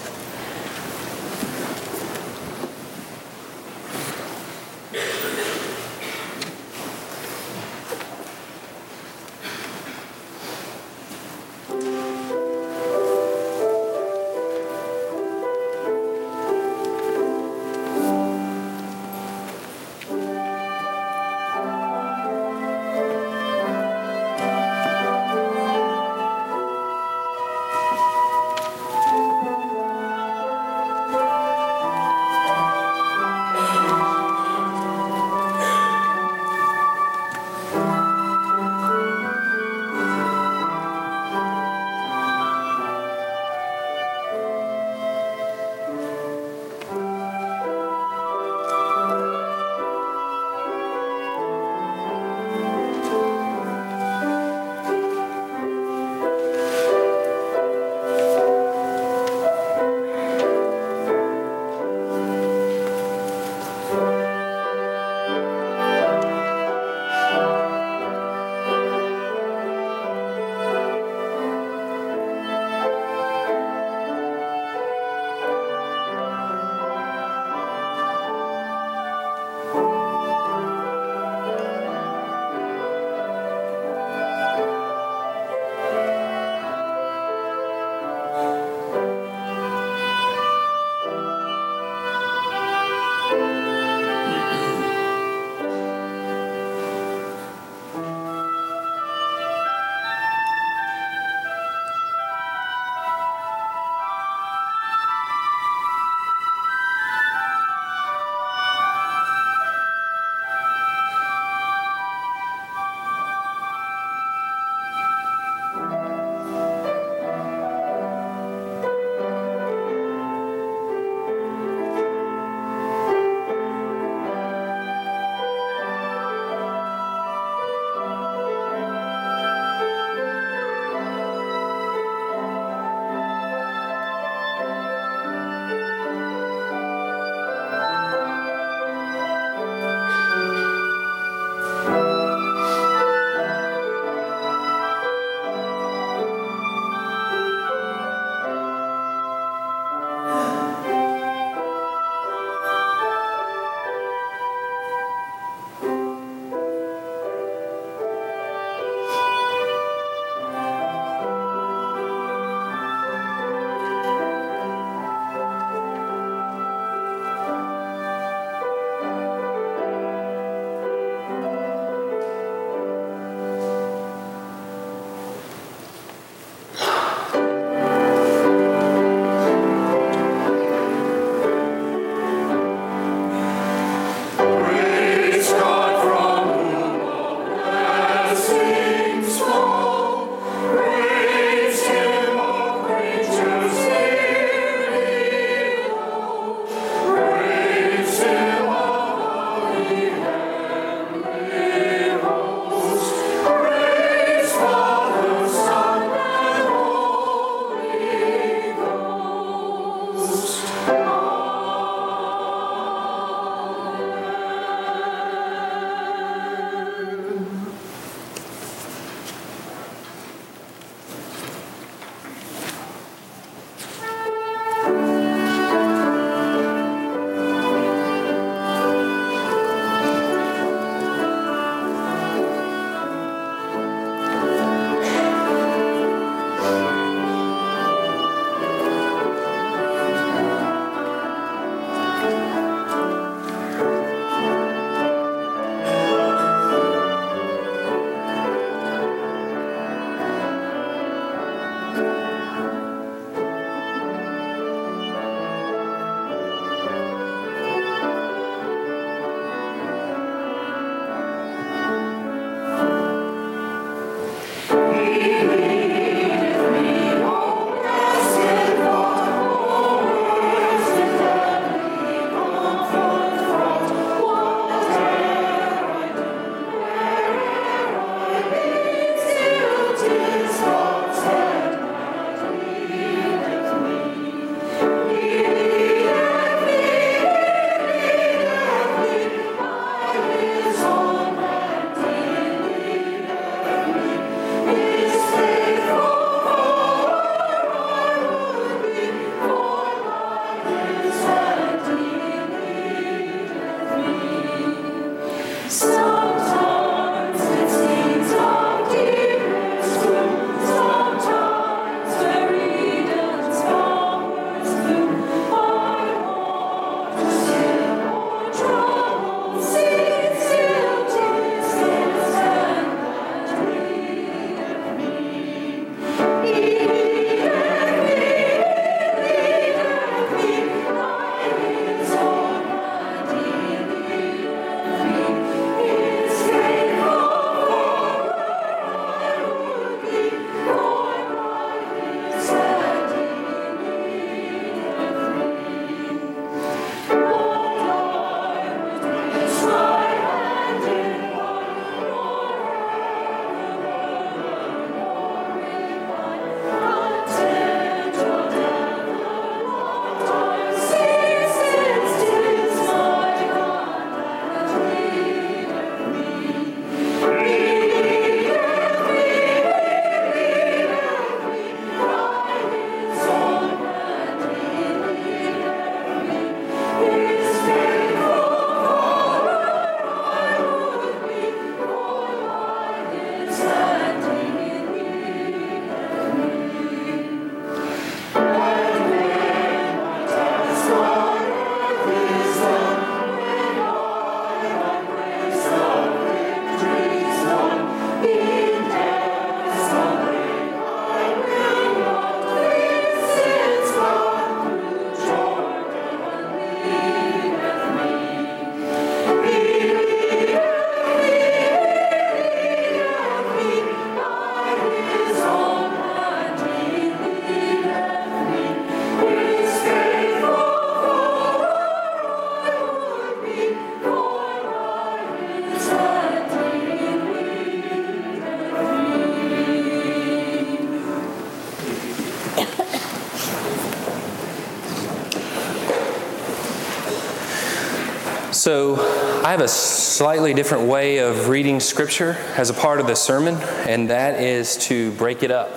I 439.50 439.54
have 439.54 439.62
a 439.62 439.66
slightly 439.66 440.54
different 440.54 440.84
way 440.84 441.18
of 441.18 441.48
reading 441.48 441.80
Scripture 441.80 442.36
as 442.56 442.70
a 442.70 442.72
part 442.72 443.00
of 443.00 443.08
the 443.08 443.16
sermon, 443.16 443.56
and 443.88 444.08
that 444.08 444.40
is 444.40 444.76
to 444.86 445.10
break 445.14 445.42
it 445.42 445.50
up 445.50 445.70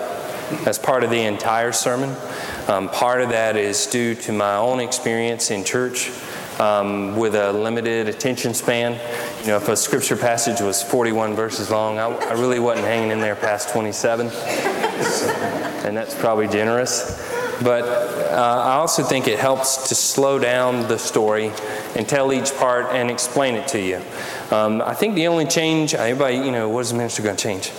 as 0.68 0.78
part 0.78 1.04
of 1.04 1.10
the 1.10 1.24
entire 1.24 1.72
sermon. 1.72 2.16
Um, 2.68 2.88
part 2.88 3.22
of 3.22 3.30
that 3.30 3.58
is 3.58 3.88
due 3.88 4.14
to 4.14 4.32
my 4.32 4.58
own 4.58 4.80
experience 4.80 5.50
in 5.50 5.64
church 5.64 6.12
um, 6.60 7.16
with 7.16 7.34
a 7.34 7.52
limited 7.52 8.08
attention 8.08 8.54
span. 8.54 8.92
You 9.42 9.48
know, 9.48 9.58
if 9.58 9.68
a 9.68 9.76
Scripture 9.76 10.18
passage 10.18 10.62
was 10.62 10.84
41 10.84 11.34
verses 11.34 11.72
long, 11.72 11.98
I, 11.98 12.10
I 12.10 12.34
really 12.34 12.60
wasn't 12.60 12.86
hanging 12.86 13.10
in 13.10 13.22
there 13.22 13.36
past 13.36 13.70
27, 13.70 14.28
and 14.28 15.98
that's 15.98 16.14
probably 16.14 16.48
generous. 16.48 17.28
But 17.64 17.86
uh, 17.86 18.64
I 18.66 18.74
also 18.74 19.02
think 19.02 19.28
it 19.28 19.40
helps 19.40 19.90
to 19.90 19.96
slow 19.96 20.38
down 20.38 20.88
the 20.88 21.00
story 21.00 21.52
and 21.96 22.08
tell 22.08 22.34
each 22.34 22.54
part 22.56 22.88
and 22.94 23.10
explain 23.10 23.56
it 23.56 23.68
to 23.70 23.82
you. 23.82 24.02
Um, 24.52 24.82
I 24.82 24.94
think 24.94 25.16
the 25.16 25.28
only 25.28 25.46
change, 25.46 25.94
everybody, 25.94 26.38
you 26.38 26.52
know, 26.52 26.70
what 26.70 26.82
is 26.82 26.90
the 26.92 26.98
minister 26.98 27.22
going 27.22 27.36
to 27.36 27.44
change? 27.44 27.72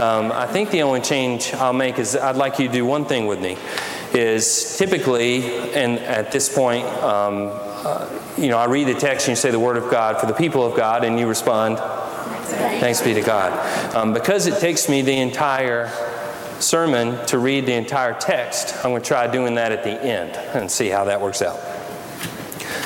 Um, 0.00 0.32
I 0.32 0.46
think 0.46 0.70
the 0.70 0.82
only 0.82 1.00
change 1.00 1.52
I'll 1.54 1.72
make 1.72 1.98
is 1.98 2.16
I'd 2.16 2.36
like 2.36 2.58
you 2.58 2.68
to 2.68 2.72
do 2.72 2.84
one 2.84 3.04
thing 3.04 3.26
with 3.26 3.40
me. 3.40 3.56
Is 4.14 4.76
typically, 4.76 5.72
and 5.72 5.98
at 6.00 6.32
this 6.32 6.54
point, 6.54 6.84
um, 6.86 7.50
uh, 7.50 8.08
you 8.36 8.48
know, 8.48 8.58
I 8.58 8.66
read 8.66 8.88
the 8.88 8.94
text 8.94 9.26
and 9.26 9.32
you 9.32 9.40
say 9.40 9.50
the 9.50 9.58
Word 9.58 9.78
of 9.78 9.90
God 9.90 10.20
for 10.20 10.26
the 10.26 10.34
people 10.34 10.66
of 10.66 10.76
God, 10.76 11.04
and 11.04 11.18
you 11.18 11.26
respond, 11.26 11.78
Thanks 11.78 13.00
be 13.00 13.14
to 13.14 13.22
God. 13.22 13.94
Um, 13.94 14.12
because 14.12 14.46
it 14.46 14.60
takes 14.60 14.88
me 14.88 15.02
the 15.02 15.18
entire 15.18 15.90
sermon 16.60 17.24
to 17.26 17.38
read 17.38 17.66
the 17.66 17.72
entire 17.72 18.12
text, 18.12 18.74
I'm 18.76 18.90
going 18.90 19.02
to 19.02 19.08
try 19.08 19.26
doing 19.26 19.54
that 19.54 19.72
at 19.72 19.84
the 19.84 20.02
end 20.02 20.32
and 20.54 20.70
see 20.70 20.88
how 20.88 21.04
that 21.04 21.20
works 21.20 21.42
out. 21.42 21.58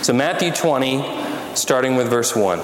So, 0.02 0.12
Matthew 0.12 0.52
20, 0.52 1.56
starting 1.56 1.96
with 1.96 2.08
verse 2.08 2.36
1. 2.36 2.60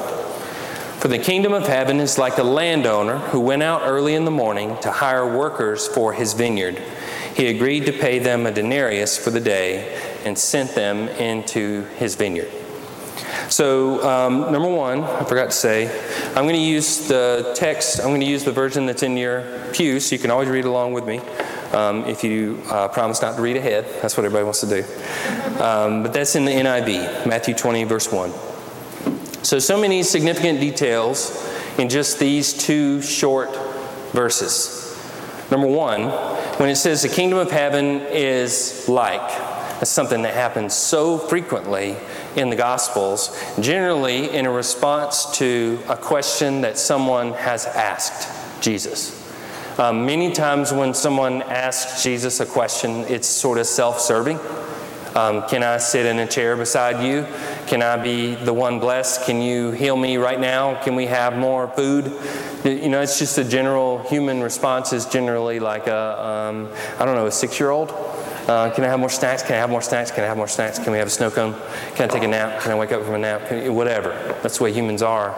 For 1.00 1.08
the 1.08 1.18
kingdom 1.18 1.52
of 1.52 1.66
heaven 1.66 1.98
is 1.98 2.16
like 2.16 2.38
a 2.38 2.44
landowner 2.44 3.18
who 3.18 3.40
went 3.40 3.64
out 3.64 3.82
early 3.84 4.14
in 4.14 4.24
the 4.24 4.30
morning 4.30 4.78
to 4.82 4.92
hire 4.92 5.26
workers 5.26 5.88
for 5.88 6.12
his 6.12 6.34
vineyard. 6.34 6.80
He 7.34 7.48
agreed 7.48 7.86
to 7.86 7.92
pay 7.92 8.20
them 8.20 8.46
a 8.46 8.52
denarius 8.52 9.18
for 9.18 9.30
the 9.30 9.40
day 9.40 10.00
and 10.24 10.38
sent 10.38 10.76
them 10.76 11.08
into 11.08 11.86
his 11.96 12.14
vineyard. 12.14 12.52
So, 13.52 14.02
um, 14.02 14.50
number 14.50 14.66
one, 14.66 15.04
I 15.04 15.24
forgot 15.24 15.50
to 15.50 15.56
say, 15.56 15.86
I'm 16.28 16.44
going 16.44 16.54
to 16.54 16.58
use 16.58 17.06
the 17.06 17.52
text, 17.54 18.00
I'm 18.00 18.06
going 18.06 18.22
to 18.22 18.26
use 18.26 18.44
the 18.44 18.50
version 18.50 18.86
that's 18.86 19.02
in 19.02 19.14
your 19.14 19.42
pew, 19.74 20.00
so 20.00 20.14
you 20.14 20.18
can 20.18 20.30
always 20.30 20.48
read 20.48 20.64
along 20.64 20.94
with 20.94 21.04
me. 21.04 21.18
Um, 21.74 22.06
if 22.06 22.24
you 22.24 22.62
uh, 22.70 22.88
promise 22.88 23.20
not 23.20 23.36
to 23.36 23.42
read 23.42 23.58
ahead, 23.58 23.84
that's 24.00 24.16
what 24.16 24.24
everybody 24.24 24.44
wants 24.44 24.60
to 24.60 24.66
do. 24.66 25.62
Um, 25.62 26.02
but 26.02 26.14
that's 26.14 26.34
in 26.34 26.46
the 26.46 26.50
NIV, 26.50 27.26
Matthew 27.26 27.54
20, 27.54 27.84
verse 27.84 28.10
1. 28.10 28.32
So, 29.44 29.58
so 29.58 29.78
many 29.78 30.02
significant 30.02 30.58
details 30.58 31.46
in 31.76 31.90
just 31.90 32.18
these 32.18 32.54
two 32.54 33.02
short 33.02 33.54
verses. 34.12 34.98
Number 35.50 35.66
one, 35.66 36.04
when 36.58 36.70
it 36.70 36.76
says 36.76 37.02
the 37.02 37.10
kingdom 37.10 37.38
of 37.38 37.50
heaven 37.50 38.00
is 38.12 38.88
like, 38.88 39.51
that's 39.82 39.90
something 39.90 40.22
that 40.22 40.34
happens 40.34 40.74
so 40.74 41.18
frequently 41.18 41.96
in 42.36 42.50
the 42.50 42.54
Gospels, 42.54 43.36
generally 43.58 44.30
in 44.30 44.46
a 44.46 44.50
response 44.52 45.36
to 45.38 45.76
a 45.88 45.96
question 45.96 46.60
that 46.60 46.78
someone 46.78 47.32
has 47.32 47.66
asked 47.66 48.62
Jesus. 48.62 49.10
Um, 49.80 50.06
many 50.06 50.30
times 50.30 50.72
when 50.72 50.94
someone 50.94 51.42
asks 51.42 52.04
Jesus 52.04 52.38
a 52.38 52.46
question, 52.46 53.00
it's 53.08 53.26
sort 53.26 53.58
of 53.58 53.66
self 53.66 53.98
serving. 53.98 54.38
Um, 55.16 55.48
can 55.48 55.64
I 55.64 55.78
sit 55.78 56.06
in 56.06 56.20
a 56.20 56.28
chair 56.28 56.56
beside 56.56 57.04
you? 57.04 57.26
Can 57.66 57.82
I 57.82 57.96
be 58.00 58.36
the 58.36 58.54
one 58.54 58.78
blessed? 58.78 59.26
Can 59.26 59.42
you 59.42 59.72
heal 59.72 59.96
me 59.96 60.16
right 60.16 60.38
now? 60.38 60.80
Can 60.84 60.94
we 60.94 61.06
have 61.06 61.36
more 61.36 61.66
food? 61.66 62.04
You 62.64 62.88
know, 62.88 63.00
it's 63.00 63.18
just 63.18 63.36
a 63.36 63.44
general 63.44 63.98
human 64.04 64.42
response 64.42 64.92
is 64.92 65.06
generally 65.06 65.58
like 65.58 65.88
a, 65.88 66.24
um, 66.24 66.68
I 67.00 67.04
don't 67.04 67.16
know, 67.16 67.26
a 67.26 67.32
six 67.32 67.58
year 67.58 67.70
old. 67.70 67.90
Uh, 68.48 68.70
can 68.70 68.84
I 68.84 68.88
have 68.88 68.98
more 68.98 69.08
snacks? 69.08 69.42
Can 69.42 69.54
I 69.54 69.58
have 69.58 69.70
more 69.70 69.82
snacks? 69.82 70.10
Can 70.10 70.24
I 70.24 70.26
have 70.26 70.36
more 70.36 70.48
snacks? 70.48 70.78
Can 70.78 70.92
we 70.92 70.98
have 70.98 71.06
a 71.06 71.10
snow 71.10 71.30
cone? 71.30 71.54
Can 71.94 72.08
I 72.08 72.12
take 72.12 72.24
a 72.24 72.28
nap? 72.28 72.60
Can 72.60 72.72
I 72.72 72.74
wake 72.74 72.92
up 72.92 73.04
from 73.04 73.14
a 73.14 73.18
nap? 73.18 73.68
Whatever. 73.68 74.10
That's 74.42 74.58
the 74.58 74.64
way 74.64 74.72
humans 74.72 75.02
are. 75.02 75.34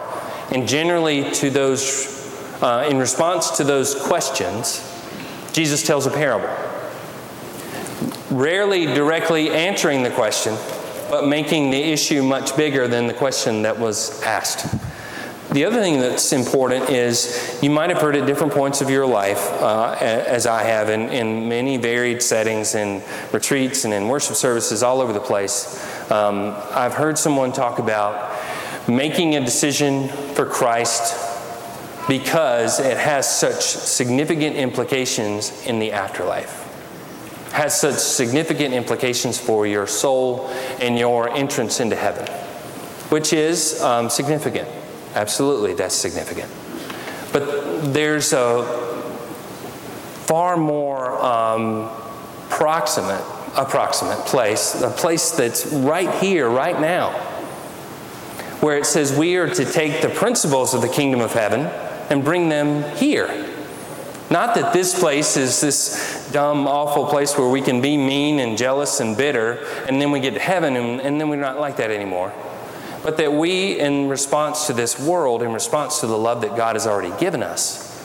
And 0.51 0.67
generally, 0.67 1.29
to 1.31 1.49
those, 1.49 2.61
uh, 2.61 2.87
in 2.89 2.97
response 2.97 3.51
to 3.57 3.63
those 3.63 3.95
questions, 3.95 4.81
Jesus 5.53 5.85
tells 5.85 6.05
a 6.07 6.11
parable 6.11 6.49
rarely 8.35 8.85
directly 8.85 9.49
answering 9.51 10.03
the 10.03 10.09
question, 10.11 10.55
but 11.09 11.27
making 11.27 11.71
the 11.71 11.81
issue 11.81 12.21
much 12.21 12.55
bigger 12.57 12.87
than 12.87 13.07
the 13.07 13.13
question 13.13 13.61
that 13.61 13.79
was 13.79 14.21
asked. 14.23 14.65
The 15.51 15.63
other 15.63 15.79
thing 15.79 15.99
that's 15.99 16.33
important 16.33 16.89
is 16.89 17.59
you 17.61 17.69
might 17.69 17.89
have 17.89 18.01
heard 18.01 18.15
at 18.15 18.25
different 18.25 18.51
points 18.51 18.81
of 18.81 18.89
your 18.89 19.05
life, 19.05 19.51
uh, 19.61 19.95
as 19.99 20.47
I 20.47 20.63
have, 20.63 20.89
in, 20.89 21.09
in 21.09 21.47
many 21.47 21.77
varied 21.77 22.21
settings, 22.23 22.73
in 22.73 23.03
retreats 23.31 23.85
and 23.85 23.93
in 23.93 24.07
worship 24.07 24.35
services 24.35 24.81
all 24.81 25.01
over 25.01 25.13
the 25.13 25.19
place. 25.19 25.79
Um, 26.11 26.55
I've 26.71 26.95
heard 26.95 27.17
someone 27.17 27.53
talk 27.53 27.79
about 27.79 28.35
making 28.89 29.35
a 29.35 29.39
decision 29.39 30.09
for 30.33 30.45
Christ 30.45 31.15
because 32.07 32.79
it 32.79 32.97
has 32.97 33.39
such 33.39 33.63
significant 33.63 34.55
implications 34.55 35.65
in 35.65 35.79
the 35.79 35.91
afterlife. 35.91 36.63
Has 37.51 37.79
such 37.79 37.95
significant 37.95 38.73
implications 38.73 39.39
for 39.39 39.65
your 39.65 39.87
soul 39.87 40.49
and 40.81 40.97
your 40.97 41.29
entrance 41.29 41.79
into 41.79 41.95
heaven, 41.95 42.27
which 43.09 43.31
is 43.31 43.81
um, 43.81 44.09
significant. 44.09 44.67
Absolutely, 45.15 45.73
that's 45.73 45.95
significant. 45.95 46.51
But 47.31 47.93
there's 47.93 48.33
a 48.33 48.63
far 50.25 50.57
more 50.57 51.23
um, 51.23 51.89
proximate, 52.49 53.23
approximate 53.55 54.19
place, 54.25 54.81
a 54.81 54.89
place 54.89 55.31
that's 55.31 55.65
right 55.67 56.11
here, 56.15 56.49
right 56.49 56.79
now, 56.79 57.11
where 58.59 58.77
it 58.77 58.85
says 58.85 59.17
we 59.17 59.37
are 59.37 59.47
to 59.47 59.65
take 59.65 60.01
the 60.01 60.09
principles 60.09 60.73
of 60.73 60.81
the 60.81 60.89
kingdom 60.89 61.21
of 61.21 61.31
heaven 61.31 61.61
and 62.09 62.23
bring 62.23 62.49
them 62.49 62.83
here. 62.97 63.27
Not 64.29 64.55
that 64.55 64.73
this 64.73 64.99
place 64.99 65.37
is 65.37 65.61
this 65.61 66.29
dumb, 66.31 66.67
awful 66.67 67.05
place 67.05 67.37
where 67.37 67.47
we 67.47 67.61
can 67.61 67.79
be 67.79 67.95
mean 67.95 68.39
and 68.39 68.57
jealous 68.57 68.99
and 68.99 69.15
bitter, 69.15 69.65
and 69.87 70.01
then 70.01 70.11
we 70.11 70.19
get 70.19 70.33
to 70.33 70.39
heaven 70.39 70.75
and, 70.75 70.99
and 70.99 71.21
then 71.21 71.29
we're 71.29 71.35
not 71.35 71.59
like 71.59 71.77
that 71.77 71.91
anymore. 71.91 72.33
But 73.05 73.17
that 73.17 73.31
we, 73.31 73.79
in 73.79 74.09
response 74.09 74.65
to 74.65 74.73
this 74.73 74.99
world, 74.99 75.43
in 75.43 75.53
response 75.53 75.99
to 75.99 76.07
the 76.07 76.17
love 76.17 76.41
that 76.41 76.57
God 76.57 76.75
has 76.75 76.87
already 76.87 77.15
given 77.19 77.43
us, 77.43 78.03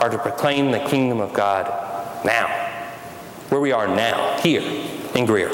are 0.00 0.10
to 0.10 0.18
proclaim 0.18 0.72
the 0.72 0.80
kingdom 0.80 1.20
of 1.20 1.32
God 1.32 1.66
now, 2.24 2.48
where 3.50 3.60
we 3.60 3.70
are 3.70 3.86
now, 3.86 4.40
here 4.40 4.62
in 5.14 5.24
Greer. 5.24 5.50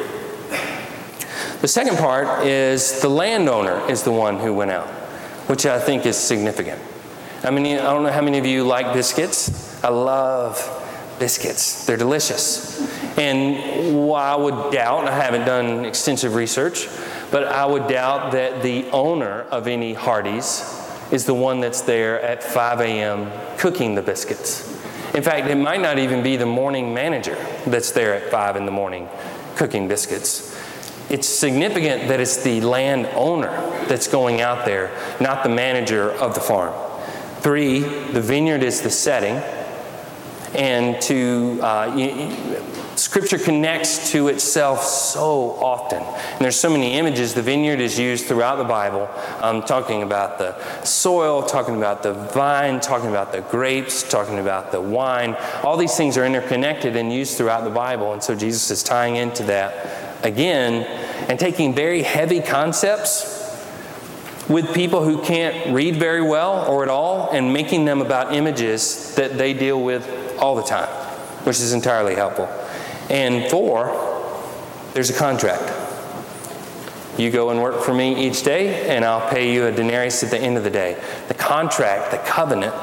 The 1.61 1.69
second 1.69 1.99
part 1.99 2.47
is 2.47 3.03
the 3.03 3.11
landowner 3.11 3.87
is 3.91 4.03
the 4.03 4.13
one 4.13 4.39
who 4.39 4.55
went 4.55 4.71
out, 4.71 4.89
which 5.47 5.67
I 5.67 5.79
think 5.79 6.07
is 6.07 6.17
significant. 6.17 6.81
I 7.45 7.51
mean, 7.51 7.67
I 7.77 7.93
don't 7.93 8.03
know 8.03 8.11
how 8.11 8.23
many 8.23 8.39
of 8.39 8.47
you 8.47 8.65
like 8.65 8.95
biscuits. 8.95 9.85
I 9.85 9.91
love 9.91 10.57
biscuits, 11.19 11.85
they're 11.85 11.99
delicious. 11.99 12.81
And 13.19 14.07
while 14.09 14.39
I 14.39 14.43
would 14.43 14.73
doubt, 14.73 15.07
I 15.07 15.15
haven't 15.15 15.45
done 15.45 15.85
extensive 15.85 16.35
research, 16.35 16.89
but 17.31 17.45
I 17.45 17.67
would 17.67 17.89
doubt 17.89 18.33
that 18.33 18.63
the 18.63 18.89
owner 18.91 19.43
of 19.43 19.67
any 19.67 19.95
Hardee's 19.95 20.83
is 21.11 21.25
the 21.25 21.35
one 21.35 21.61
that's 21.61 21.83
there 21.83 22.21
at 22.21 22.43
5 22.43 22.81
a.m. 22.81 23.31
cooking 23.59 23.95
the 23.95 24.03
biscuits. 24.03 24.73
In 25.15 25.23
fact, 25.23 25.47
it 25.49 25.57
might 25.57 25.81
not 25.81 25.99
even 25.99 26.23
be 26.23 26.37
the 26.37 26.47
morning 26.47 26.93
manager 26.93 27.37
that's 27.67 27.93
there 27.93 28.15
at 28.15 28.31
5 28.31 28.57
in 28.57 28.67
the 28.67 28.73
morning 28.73 29.09
cooking 29.55 29.89
biscuits. 29.89 30.55
It's 31.09 31.29
significant 31.29 32.09
that 32.09 32.21
it's 32.21 32.43
the 32.43 32.61
landowner 32.61 33.51
that's 33.87 34.09
going 34.09 34.41
out 34.41 34.65
there, 34.65 34.91
not 35.21 35.43
the 35.43 35.49
manager 35.49 36.11
of 36.11 36.35
the 36.35 36.41
farm. 36.41 36.75
Three, 37.41 37.79
the 37.79 38.21
vineyard 38.21 38.63
is 38.63 38.83
the 38.83 38.91
setting. 38.91 39.37
And 40.55 41.01
to, 41.03 41.61
uh, 41.63 41.95
you, 41.97 42.09
Scripture 42.97 43.39
connects 43.39 44.13
to 44.13 44.29
itself 44.29 44.83
so 44.83 45.51
often. 45.61 46.03
And 46.03 46.41
there's 46.41 46.57
so 46.57 46.71
many 46.71 46.95
images. 46.95 47.35
The 47.35 47.43
vineyard 47.43 47.79
is 47.79 47.99
used 47.99 48.25
throughout 48.27 48.57
the 48.57 48.65
Bible, 48.65 49.11
um, 49.43 49.63
talking 49.63 50.03
about 50.03 50.39
the 50.39 50.59
soil, 50.83 51.43
talking 51.43 51.77
about 51.77 52.03
the 52.03 52.15
vine, 52.15 52.81
talking 52.81 53.11
about 53.11 53.33
the 53.33 53.43
grapes, 53.43 54.03
talking 54.03 54.39
about 54.39 54.73
the 54.73 54.81
wine. 54.81 55.37
All 55.63 55.77
these 55.77 55.95
things 55.95 56.17
are 56.17 56.25
interconnected 56.25 56.97
and 56.97 57.13
used 57.13 57.37
throughout 57.37 57.65
the 57.65 57.71
Bible. 57.71 58.15
And 58.15 58.23
so 58.23 58.35
Jesus 58.35 58.71
is 58.71 58.83
tying 58.83 59.17
into 59.17 59.43
that 59.45 60.25
again 60.25 60.85
and 61.29 61.39
taking 61.39 61.75
very 61.75 62.03
heavy 62.03 62.41
concepts 62.41 63.35
with 64.49 64.73
people 64.75 65.05
who 65.05 65.23
can't 65.23 65.75
read 65.75 65.97
very 65.97 66.23
well 66.23 66.65
or 66.71 66.83
at 66.83 66.89
all 66.89 67.31
and 67.31 67.53
making 67.53 67.85
them 67.85 68.01
about 68.01 68.33
images 68.33 69.15
that 69.17 69.37
they 69.37 69.53
deal 69.53 69.83
with 69.83 70.39
all 70.39 70.55
the 70.55 70.63
time, 70.63 70.89
which 71.45 71.61
is 71.61 71.75
entirely 71.75 72.15
helpful. 72.15 72.49
And 73.09 73.51
four, 73.51 73.87
there's 74.95 75.11
a 75.11 75.15
contract. 75.15 75.73
You 77.19 77.31
go 77.31 77.51
and 77.51 77.63
work 77.63 77.83
for 77.83 77.95
me 77.95 78.27
each 78.27 78.43
day, 78.43 78.89
and 78.89 79.05
I'll 79.05 79.29
pay 79.31 79.53
you 79.53 79.67
a 79.67 79.73
denarius 79.73 80.23
at 80.23 80.31
the 80.31 80.39
end 80.39 80.59
of 80.59 80.65
the 80.65 80.71
day. 80.71 81.03
The 81.29 81.35
contract, 81.35 82.11
the 82.11 82.19
covenant, 82.19 82.75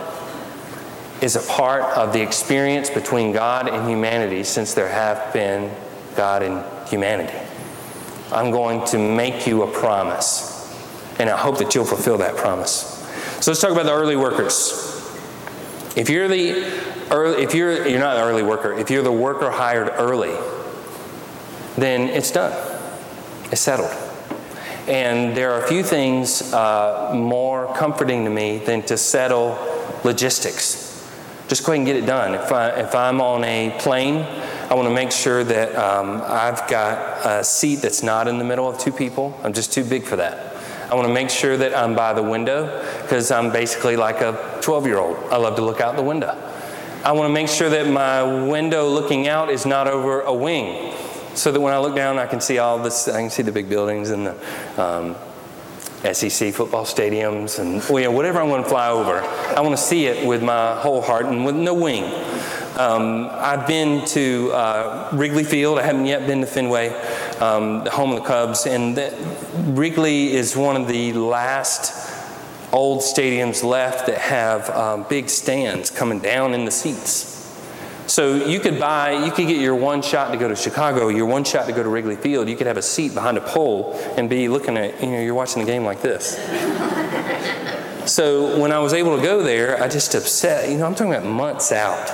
is 1.22 1.36
a 1.36 1.52
part 1.52 1.84
of 1.98 2.14
the 2.14 2.22
experience 2.22 2.90
between 2.90 3.32
God 3.32 3.70
and 3.70 3.88
humanity 3.88 4.44
since 4.44 4.74
there 4.74 4.90
have 4.90 5.32
been 5.34 5.72
God 6.16 6.42
and 6.42 6.90
humanity. 6.90 7.38
I'm 8.32 8.52
going 8.52 8.86
to 8.88 8.98
make 8.98 9.46
you 9.46 9.64
a 9.64 9.68
promise, 9.68 10.76
and 11.20 11.30
I 11.30 11.38
hope 11.38 11.60
that 11.60 11.76
you'll 11.76 11.86
fulfill 11.86 12.18
that 12.18 12.36
promise. 12.36 12.90
So 13.42 13.52
let's 13.52 13.62
talk 13.62 13.72
about 13.72 13.86
the 13.86 13.94
early 13.94 14.16
workers. 14.16 14.93
If 15.96 16.10
you're 16.10 16.28
the 16.28 16.64
early, 17.12 17.44
if 17.44 17.54
you're 17.54 17.88
you're 17.88 18.00
not 18.00 18.18
an 18.18 18.24
early 18.24 18.44
worker, 18.44 18.74
if 18.74 18.90
you're 18.90 19.04
the 19.04 19.12
worker 19.12 19.52
hired 19.52 19.90
early, 19.98 20.36
then 21.76 22.10
it's 22.10 22.32
done. 22.32 22.52
It's 23.52 23.62
settled. 23.62 23.92
And 24.88 25.38
there 25.38 25.54
are 25.54 25.64
a 25.64 25.68
few 25.68 25.84
things 25.84 26.52
uh, 26.52 27.14
more 27.16 27.74
comforting 27.76 28.26
to 28.26 28.30
me 28.30 28.58
than 28.58 28.82
to 28.84 28.98
settle 28.98 29.58
logistics. 30.04 30.84
Just 31.48 31.66
go 31.66 31.72
ahead 31.72 31.80
and 31.80 31.86
get 31.86 31.96
it 31.96 32.06
done. 32.06 32.36
If, 32.36 32.52
I, 32.52 32.70
if 32.72 32.96
I'm 32.96 33.22
on 33.22 33.44
a 33.44 33.76
plane, 33.80 34.26
I 34.70 34.74
want 34.74 34.88
to 34.88 34.94
make 34.94 35.12
sure 35.12 35.44
that 35.44 35.76
um, 35.76 36.22
I've 36.26 36.68
got 36.68 37.26
a 37.26 37.44
seat 37.44 37.76
that's 37.78 38.04
not 38.04 38.28
in 38.28 38.40
the 38.40 38.44
middle 38.44 38.68
of 38.68 38.78
two 38.80 38.92
people. 38.92 39.40
I'm 39.44 39.54
just 39.54 39.72
too 39.72 39.84
big 39.84 40.04
for 40.04 40.16
that. 40.16 40.56
I 40.92 40.96
want 40.96 41.08
to 41.08 41.14
make 41.14 41.30
sure 41.30 41.56
that 41.58 41.78
I'm 41.78 41.96
by 41.96 42.14
the 42.14 42.24
window 42.24 42.84
because 43.02 43.32
I'm 43.32 43.52
basically 43.52 43.96
like 43.96 44.22
a 44.22 44.53
12 44.64 44.88
year 44.88 44.98
old. 44.98 45.18
I 45.32 45.38
love 45.38 45.56
to 45.58 45.62
look 45.62 45.82
out 45.82 45.96
the 45.96 46.04
window. 46.04 46.36
I 47.04 47.12
want 47.12 47.30
to 47.30 47.34
make 47.34 47.50
sure 47.50 47.70
that 47.70 47.88
my 47.90 48.24
window 48.24 48.88
looking 48.88 49.28
out 49.28 49.50
is 49.50 49.66
not 49.66 49.88
over 49.88 50.22
a 50.22 50.34
wing 50.34 50.96
so 51.36 51.52
that 51.52 51.60
when 51.60 51.74
I 51.74 51.80
look 51.80 51.96
down, 51.96 52.18
I 52.18 52.26
can 52.26 52.40
see 52.40 52.60
all 52.60 52.82
this, 52.82 53.10
I 53.10 53.20
can 53.20 53.30
see 53.30 53.44
the 53.44 53.52
big 53.52 53.68
buildings 53.68 54.10
and 54.10 54.28
the 54.28 54.82
um, 54.82 55.16
SEC 56.14 56.54
football 56.54 56.86
stadiums 56.86 57.60
and 57.60 57.84
well, 57.90 58.04
know, 58.04 58.12
whatever 58.12 58.40
I'm 58.40 58.48
going 58.48 58.64
to 58.64 58.70
fly 58.70 58.90
over. 58.90 59.20
I 59.20 59.60
want 59.60 59.76
to 59.76 59.84
see 59.84 60.06
it 60.06 60.26
with 60.26 60.42
my 60.42 60.76
whole 60.76 61.02
heart 61.02 61.26
and 61.26 61.46
with 61.46 61.56
no 61.56 61.74
wing. 61.74 62.06
Um, 62.78 63.30
I've 63.32 63.68
been 63.68 64.06
to 64.08 64.52
uh, 64.54 65.10
Wrigley 65.14 65.44
Field. 65.44 65.80
I 65.80 65.84
haven't 65.84 66.06
yet 66.06 66.26
been 66.26 66.42
to 66.42 66.48
Fenway, 66.48 66.90
um, 67.40 67.84
the 67.84 67.92
home 67.92 68.12
of 68.12 68.18
the 68.18 68.26
Cubs. 68.26 68.66
And 68.66 68.98
Wrigley 69.78 70.34
is 70.34 70.56
one 70.56 70.76
of 70.76 70.88
the 70.88 71.14
last 71.14 72.03
old 72.74 73.00
stadiums 73.00 73.64
left 73.64 74.08
that 74.08 74.18
have 74.18 74.70
um, 74.72 75.06
big 75.08 75.30
stands 75.30 75.92
coming 75.92 76.20
down 76.20 76.54
in 76.54 76.66
the 76.66 76.72
seats. 76.72 77.30
So 78.08 78.36
you 78.46 78.60
could 78.60 78.80
buy, 78.80 79.26
you 79.26 79.32
could 79.32 79.48
get 79.48 79.62
your 79.62 79.76
one 79.76 80.02
shot 80.02 80.32
to 80.32 80.38
go 80.38 80.50
to 80.50 80.56
Chicago, 80.56 81.08
your 81.08 81.26
one 81.26 81.46
shot 81.46 81.68
to 81.68 81.72
go 81.72 81.84
to 81.84 81.88
Wrigley 81.88 82.18
Field. 82.18 82.50
You 82.50 82.58
could 82.58 82.68
have 82.68 82.78
a 82.78 82.82
seat 82.82 83.14
behind 83.14 83.38
a 83.38 83.42
pole 83.42 83.94
and 84.18 84.30
be 84.30 84.50
looking 84.50 84.76
at, 84.76 85.02
you 85.02 85.12
know, 85.12 85.22
you're 85.22 85.34
watching 85.34 85.64
the 85.64 85.72
game 85.72 85.86
like 85.86 86.02
this. 86.02 86.36
so 88.12 88.60
when 88.60 88.74
I 88.74 88.80
was 88.80 88.94
able 88.94 89.16
to 89.16 89.22
go 89.24 89.42
there, 89.42 89.82
I 89.82 89.88
just 89.88 90.14
upset, 90.16 90.70
you 90.70 90.78
know, 90.78 90.86
I'm 90.86 90.96
talking 90.96 91.14
about 91.14 91.26
months 91.26 91.72
out. 91.72 92.12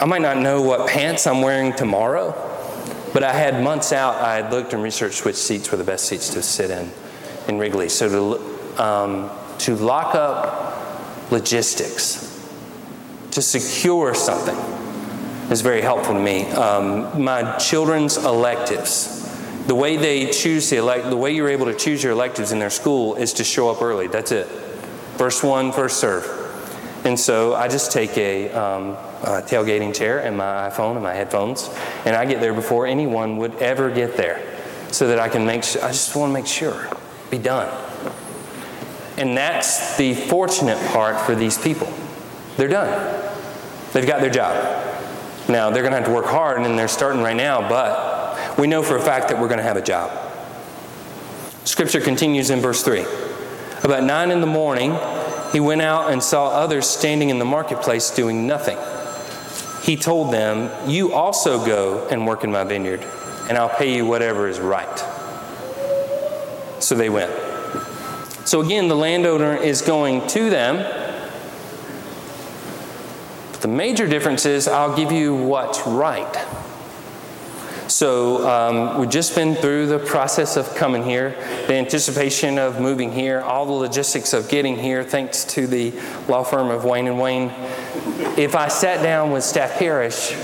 I 0.00 0.06
might 0.06 0.22
not 0.22 0.38
know 0.38 0.62
what 0.62 0.88
pants 0.88 1.26
I'm 1.26 1.42
wearing 1.42 1.74
tomorrow, 1.74 2.32
but 3.12 3.22
I 3.22 3.32
had 3.32 3.62
months 3.62 3.92
out, 3.92 4.16
I 4.16 4.36
had 4.36 4.50
looked 4.50 4.72
and 4.72 4.82
researched 4.82 5.24
which 5.24 5.36
seats 5.36 5.70
were 5.70 5.76
the 5.76 5.84
best 5.84 6.06
seats 6.06 6.30
to 6.30 6.42
sit 6.42 6.70
in 6.70 6.90
in 7.46 7.58
Wrigley. 7.58 7.90
So 7.90 8.08
to, 8.08 8.82
um, 8.82 9.30
to 9.64 9.74
lock 9.76 10.14
up 10.14 11.32
logistics, 11.32 12.20
to 13.30 13.40
secure 13.40 14.14
something, 14.14 14.56
is 15.50 15.62
very 15.62 15.80
helpful 15.80 16.12
to 16.12 16.20
me. 16.20 16.44
Um, 16.50 17.22
my 17.22 17.56
children's 17.56 18.18
electives, 18.18 19.22
the 19.66 19.74
way 19.74 19.96
they 19.96 20.30
choose 20.30 20.68
the 20.68 20.76
elect, 20.76 21.08
the 21.08 21.16
way 21.16 21.34
you're 21.34 21.48
able 21.48 21.64
to 21.64 21.74
choose 21.74 22.02
your 22.02 22.12
electives 22.12 22.52
in 22.52 22.58
their 22.58 22.68
school 22.68 23.14
is 23.14 23.32
to 23.34 23.44
show 23.44 23.70
up 23.70 23.80
early. 23.80 24.06
That's 24.06 24.32
it. 24.32 24.46
First 25.16 25.42
one, 25.42 25.72
first 25.72 25.98
serve. 25.98 26.26
And 27.06 27.18
so 27.18 27.54
I 27.54 27.68
just 27.68 27.90
take 27.90 28.18
a, 28.18 28.50
um, 28.50 28.90
a 29.22 29.40
tailgating 29.40 29.94
chair 29.94 30.18
and 30.18 30.36
my 30.36 30.68
iPhone 30.68 30.92
and 30.92 31.02
my 31.02 31.14
headphones, 31.14 31.70
and 32.04 32.14
I 32.14 32.26
get 32.26 32.40
there 32.40 32.52
before 32.52 32.86
anyone 32.86 33.38
would 33.38 33.54
ever 33.56 33.90
get 33.90 34.18
there, 34.18 34.42
so 34.90 35.08
that 35.08 35.18
I 35.18 35.30
can 35.30 35.46
make. 35.46 35.64
Sure, 35.64 35.82
I 35.82 35.88
just 35.88 36.14
want 36.14 36.28
to 36.30 36.34
make 36.34 36.46
sure, 36.46 36.86
be 37.30 37.38
done. 37.38 37.68
And 39.16 39.36
that's 39.36 39.96
the 39.96 40.14
fortunate 40.14 40.78
part 40.88 41.20
for 41.20 41.34
these 41.34 41.56
people. 41.56 41.92
They're 42.56 42.68
done. 42.68 43.32
They've 43.92 44.06
got 44.06 44.20
their 44.20 44.30
job. 44.30 44.54
Now, 45.48 45.70
they're 45.70 45.82
going 45.82 45.92
to 45.92 45.98
have 45.98 46.06
to 46.06 46.12
work 46.12 46.26
hard, 46.26 46.60
and 46.62 46.78
they're 46.78 46.88
starting 46.88 47.22
right 47.22 47.36
now, 47.36 47.68
but 47.68 48.58
we 48.58 48.66
know 48.66 48.82
for 48.82 48.96
a 48.96 49.02
fact 49.02 49.28
that 49.28 49.40
we're 49.40 49.48
going 49.48 49.58
to 49.58 49.64
have 49.64 49.76
a 49.76 49.82
job. 49.82 50.10
Scripture 51.64 52.00
continues 52.00 52.50
in 52.50 52.60
verse 52.60 52.82
3. 52.82 53.04
About 53.82 54.02
9 54.02 54.30
in 54.30 54.40
the 54.40 54.46
morning, 54.46 54.96
he 55.52 55.60
went 55.60 55.82
out 55.82 56.10
and 56.10 56.22
saw 56.22 56.48
others 56.48 56.88
standing 56.88 57.30
in 57.30 57.38
the 57.38 57.44
marketplace 57.44 58.10
doing 58.10 58.46
nothing. 58.46 58.78
He 59.82 59.96
told 59.96 60.32
them, 60.32 60.70
You 60.88 61.12
also 61.12 61.64
go 61.64 62.08
and 62.08 62.26
work 62.26 62.42
in 62.42 62.50
my 62.50 62.64
vineyard, 62.64 63.04
and 63.48 63.58
I'll 63.58 63.68
pay 63.68 63.94
you 63.94 64.06
whatever 64.06 64.48
is 64.48 64.58
right. 64.58 64.98
So 66.82 66.94
they 66.94 67.10
went. 67.10 67.43
So 68.44 68.60
again, 68.60 68.88
the 68.88 68.96
landowner 68.96 69.56
is 69.56 69.80
going 69.80 70.26
to 70.28 70.50
them. 70.50 70.76
But 73.52 73.62
the 73.62 73.68
major 73.68 74.06
difference 74.06 74.44
is 74.44 74.68
I'll 74.68 74.94
give 74.94 75.10
you 75.10 75.34
what's 75.34 75.86
right. 75.86 76.34
So 77.88 78.46
um, 78.48 78.98
we've 78.98 79.10
just 79.10 79.34
been 79.34 79.54
through 79.54 79.86
the 79.86 79.98
process 79.98 80.56
of 80.56 80.74
coming 80.74 81.04
here, 81.04 81.30
the 81.66 81.74
anticipation 81.74 82.58
of 82.58 82.80
moving 82.80 83.12
here, 83.12 83.40
all 83.40 83.66
the 83.66 83.72
logistics 83.72 84.32
of 84.32 84.48
getting 84.48 84.76
here, 84.76 85.04
thanks 85.04 85.44
to 85.46 85.66
the 85.66 85.92
law 86.28 86.42
firm 86.42 86.70
of 86.70 86.84
Wayne 86.84 87.06
and 87.06 87.20
Wayne. 87.20 87.52
If 88.36 88.54
I 88.54 88.68
sat 88.68 89.02
down 89.02 89.32
with 89.32 89.44
staff 89.44 89.78
parish 89.78 90.34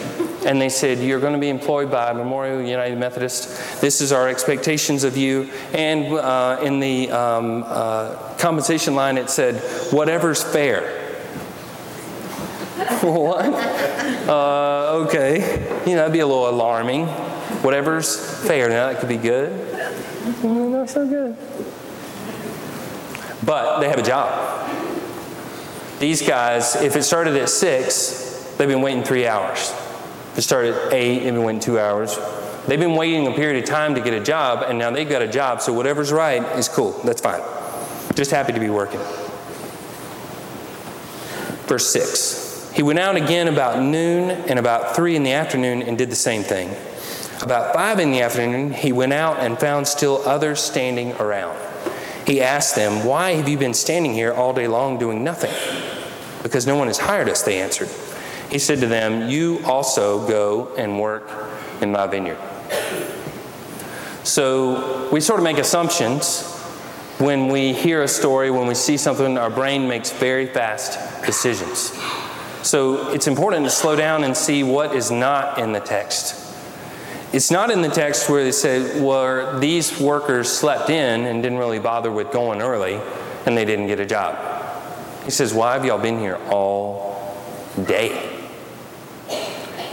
and 0.47 0.61
they 0.61 0.69
said, 0.69 0.99
You're 0.99 1.21
going 1.21 1.33
to 1.33 1.39
be 1.39 1.49
employed 1.49 1.91
by 1.91 2.13
Memorial 2.13 2.63
United 2.63 2.99
Methodist, 2.99 3.81
this 3.81 4.01
is 4.01 4.13
our 4.13 4.29
expectations 4.29 5.05
of 5.05 5.17
you, 5.17 5.51
and 5.73 6.13
uh, 6.13 6.59
in 6.63 6.81
the 6.81 7.11
um, 7.11 7.65
uh, 7.67 8.15
compensation 8.39 8.95
line 8.95 9.19
it 9.19 9.31
said, 9.31 9.57
Whatever's 9.93 10.43
fair. 10.43 10.99
what? 13.03 13.45
Uh, 14.29 15.05
okay. 15.07 15.61
You 15.87 15.93
know, 15.93 15.97
that'd 15.97 16.13
be 16.13 16.21
a 16.21 16.27
little 16.27 16.49
alarming. 16.49 17.07
Whatever's 17.63 18.47
fair. 18.47 18.69
Now, 18.69 18.91
that 18.91 19.01
could 19.01 19.09
be 19.09 19.17
good. 19.17 19.51
Mm, 20.41 20.71
Not 20.71 20.89
so 20.89 21.07
good. 21.07 21.37
But 23.45 23.81
they 23.81 23.89
have 23.89 23.99
a 23.99 24.03
job. 24.03 24.69
These 25.99 26.23
guys, 26.23 26.77
if 26.77 26.97
it 26.97 27.03
started 27.03 27.37
at 27.37 27.51
6, 27.51 28.55
they've 28.57 28.69
been 28.69 28.81
waiting 28.81 29.03
three 29.03 29.27
hours. 29.27 29.73
It 30.37 30.43
started 30.43 30.75
at 30.75 30.93
8, 30.93 31.25
they've 31.25 31.43
went 31.43 31.63
two 31.63 31.79
hours. 31.79 32.19
They've 32.67 32.79
been 32.79 32.95
waiting 32.95 33.27
a 33.27 33.33
period 33.33 33.63
of 33.63 33.69
time 33.69 33.95
to 33.95 34.01
get 34.01 34.15
a 34.15 34.21
job, 34.21 34.65
and 34.67 34.79
now 34.79 34.91
they've 34.91 35.09
got 35.09 35.23
a 35.23 35.29
job, 35.29 35.61
so 35.61 35.73
whatever's 35.73 36.13
right 36.13 36.43
is 36.59 36.69
cool. 36.69 36.93
That's 37.05 37.21
fine. 37.21 37.43
Just 38.15 38.31
happy 38.31 38.53
to 38.53 38.61
be 38.61 38.71
working. 38.71 39.01
Verse 41.67 41.91
6 41.91 42.73
He 42.75 42.83
went 42.83 42.99
out 42.99 43.17
again 43.17 43.49
about 43.49 43.83
noon 43.83 44.31
and 44.31 44.59
about 44.59 44.95
3 44.95 45.17
in 45.17 45.23
the 45.23 45.33
afternoon 45.33 45.83
and 45.83 45.97
did 45.97 46.11
the 46.11 46.17
same 46.17 46.43
thing. 46.43 46.75
About 47.43 47.73
5 47.75 47.99
in 48.01 48.11
the 48.11 48.21
afternoon, 48.21 48.73
he 48.73 48.93
went 48.93 49.13
out 49.13 49.39
and 49.39 49.59
found 49.59 49.89
still 49.89 50.21
others 50.27 50.61
standing 50.61 51.13
around. 51.15 51.59
He 52.27 52.43
asked 52.43 52.77
them, 52.77 53.05
Why 53.05 53.33
have 53.33 53.49
you 53.49 53.57
been 53.57 53.75
standing 53.75 54.13
here 54.13 54.33
all 54.33 54.53
day 54.53 54.69
long 54.69 54.99
doing 54.99 55.25
nothing? 55.25 55.53
Because 56.43 56.67
no 56.67 56.77
one 56.77 56.87
has 56.87 56.99
hired 56.99 57.29
us, 57.29 57.43
they 57.43 57.61
answered. 57.61 57.89
He 58.51 58.59
said 58.59 58.81
to 58.81 58.87
them, 58.87 59.29
You 59.29 59.61
also 59.65 60.27
go 60.27 60.75
and 60.77 61.01
work 61.01 61.31
in 61.81 61.93
my 61.93 62.07
vineyard. 62.07 62.39
So 64.25 65.09
we 65.11 65.21
sort 65.21 65.41
of 65.41 65.45
make 65.45 65.59
assumptions 65.59 66.47
when 67.19 67.49
we 67.49 67.75
hear 67.75 68.03
a 68.03 68.09
story, 68.09 68.51
when 68.51 68.67
we 68.67 68.75
see 68.75 68.97
something, 68.97 69.37
our 69.37 69.51
brain 69.51 69.87
makes 69.87 70.11
very 70.11 70.47
fast 70.47 71.25
decisions. 71.27 71.93
So 72.63 73.13
it's 73.13 73.27
important 73.27 73.65
to 73.65 73.71
slow 73.71 73.95
down 73.95 74.25
and 74.25 74.37
see 74.37 74.63
what 74.63 74.95
is 74.95 75.11
not 75.11 75.59
in 75.59 75.73
the 75.73 75.81
text. 75.81 76.37
It's 77.33 77.51
not 77.51 77.71
in 77.71 77.83
the 77.83 77.89
text 77.89 78.29
where 78.29 78.43
they 78.43 78.53
say, 78.53 79.01
well, 79.01 79.61
these 79.61 80.01
workers 80.01 80.51
slept 80.51 80.91
in 80.91 81.27
and 81.27 81.43
didn't 81.43 81.59
really 81.59 81.79
bother 81.79 82.11
with 82.11 82.33
going 82.33 82.61
early 82.61 83.01
and 83.47 83.57
they 83.57 83.65
didn't 83.65 83.87
get 83.87 84.01
a 84.01 84.07
job. 84.07 84.37
He 85.25 85.31
says, 85.31 85.53
Why 85.55 85.75
have 85.75 85.85
y'all 85.85 85.99
been 85.99 86.19
here 86.19 86.39
all 86.51 87.37
day? 87.87 88.40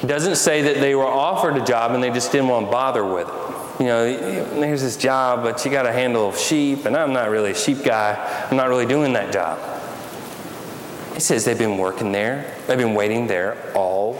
It 0.01 0.07
doesn't 0.07 0.35
say 0.35 0.61
that 0.61 0.75
they 0.75 0.93
were 0.93 1.05
offered 1.05 1.57
a 1.57 1.65
job 1.65 1.91
and 1.91 2.03
they 2.03 2.11
just 2.11 2.31
didn't 2.31 2.49
want 2.49 2.67
to 2.67 2.71
bother 2.71 3.03
with 3.03 3.27
it. 3.27 3.79
You 3.79 3.85
know, 3.85 4.59
there's 4.59 4.81
this 4.81 4.97
job, 4.97 5.43
but 5.43 5.63
you 5.63 5.71
got 5.71 5.83
to 5.83 5.93
handle 5.93 6.31
sheep, 6.31 6.85
and 6.85 6.97
I'm 6.97 7.13
not 7.13 7.29
really 7.29 7.51
a 7.51 7.55
sheep 7.55 7.83
guy. 7.83 8.47
I'm 8.49 8.57
not 8.57 8.69
really 8.69 8.87
doing 8.87 9.13
that 9.13 9.31
job. 9.31 9.59
It 11.15 11.21
says 11.21 11.45
they've 11.45 11.57
been 11.57 11.77
working 11.77 12.11
there, 12.11 12.55
they've 12.65 12.77
been 12.77 12.93
waiting 12.95 13.27
there 13.27 13.57
all 13.75 14.15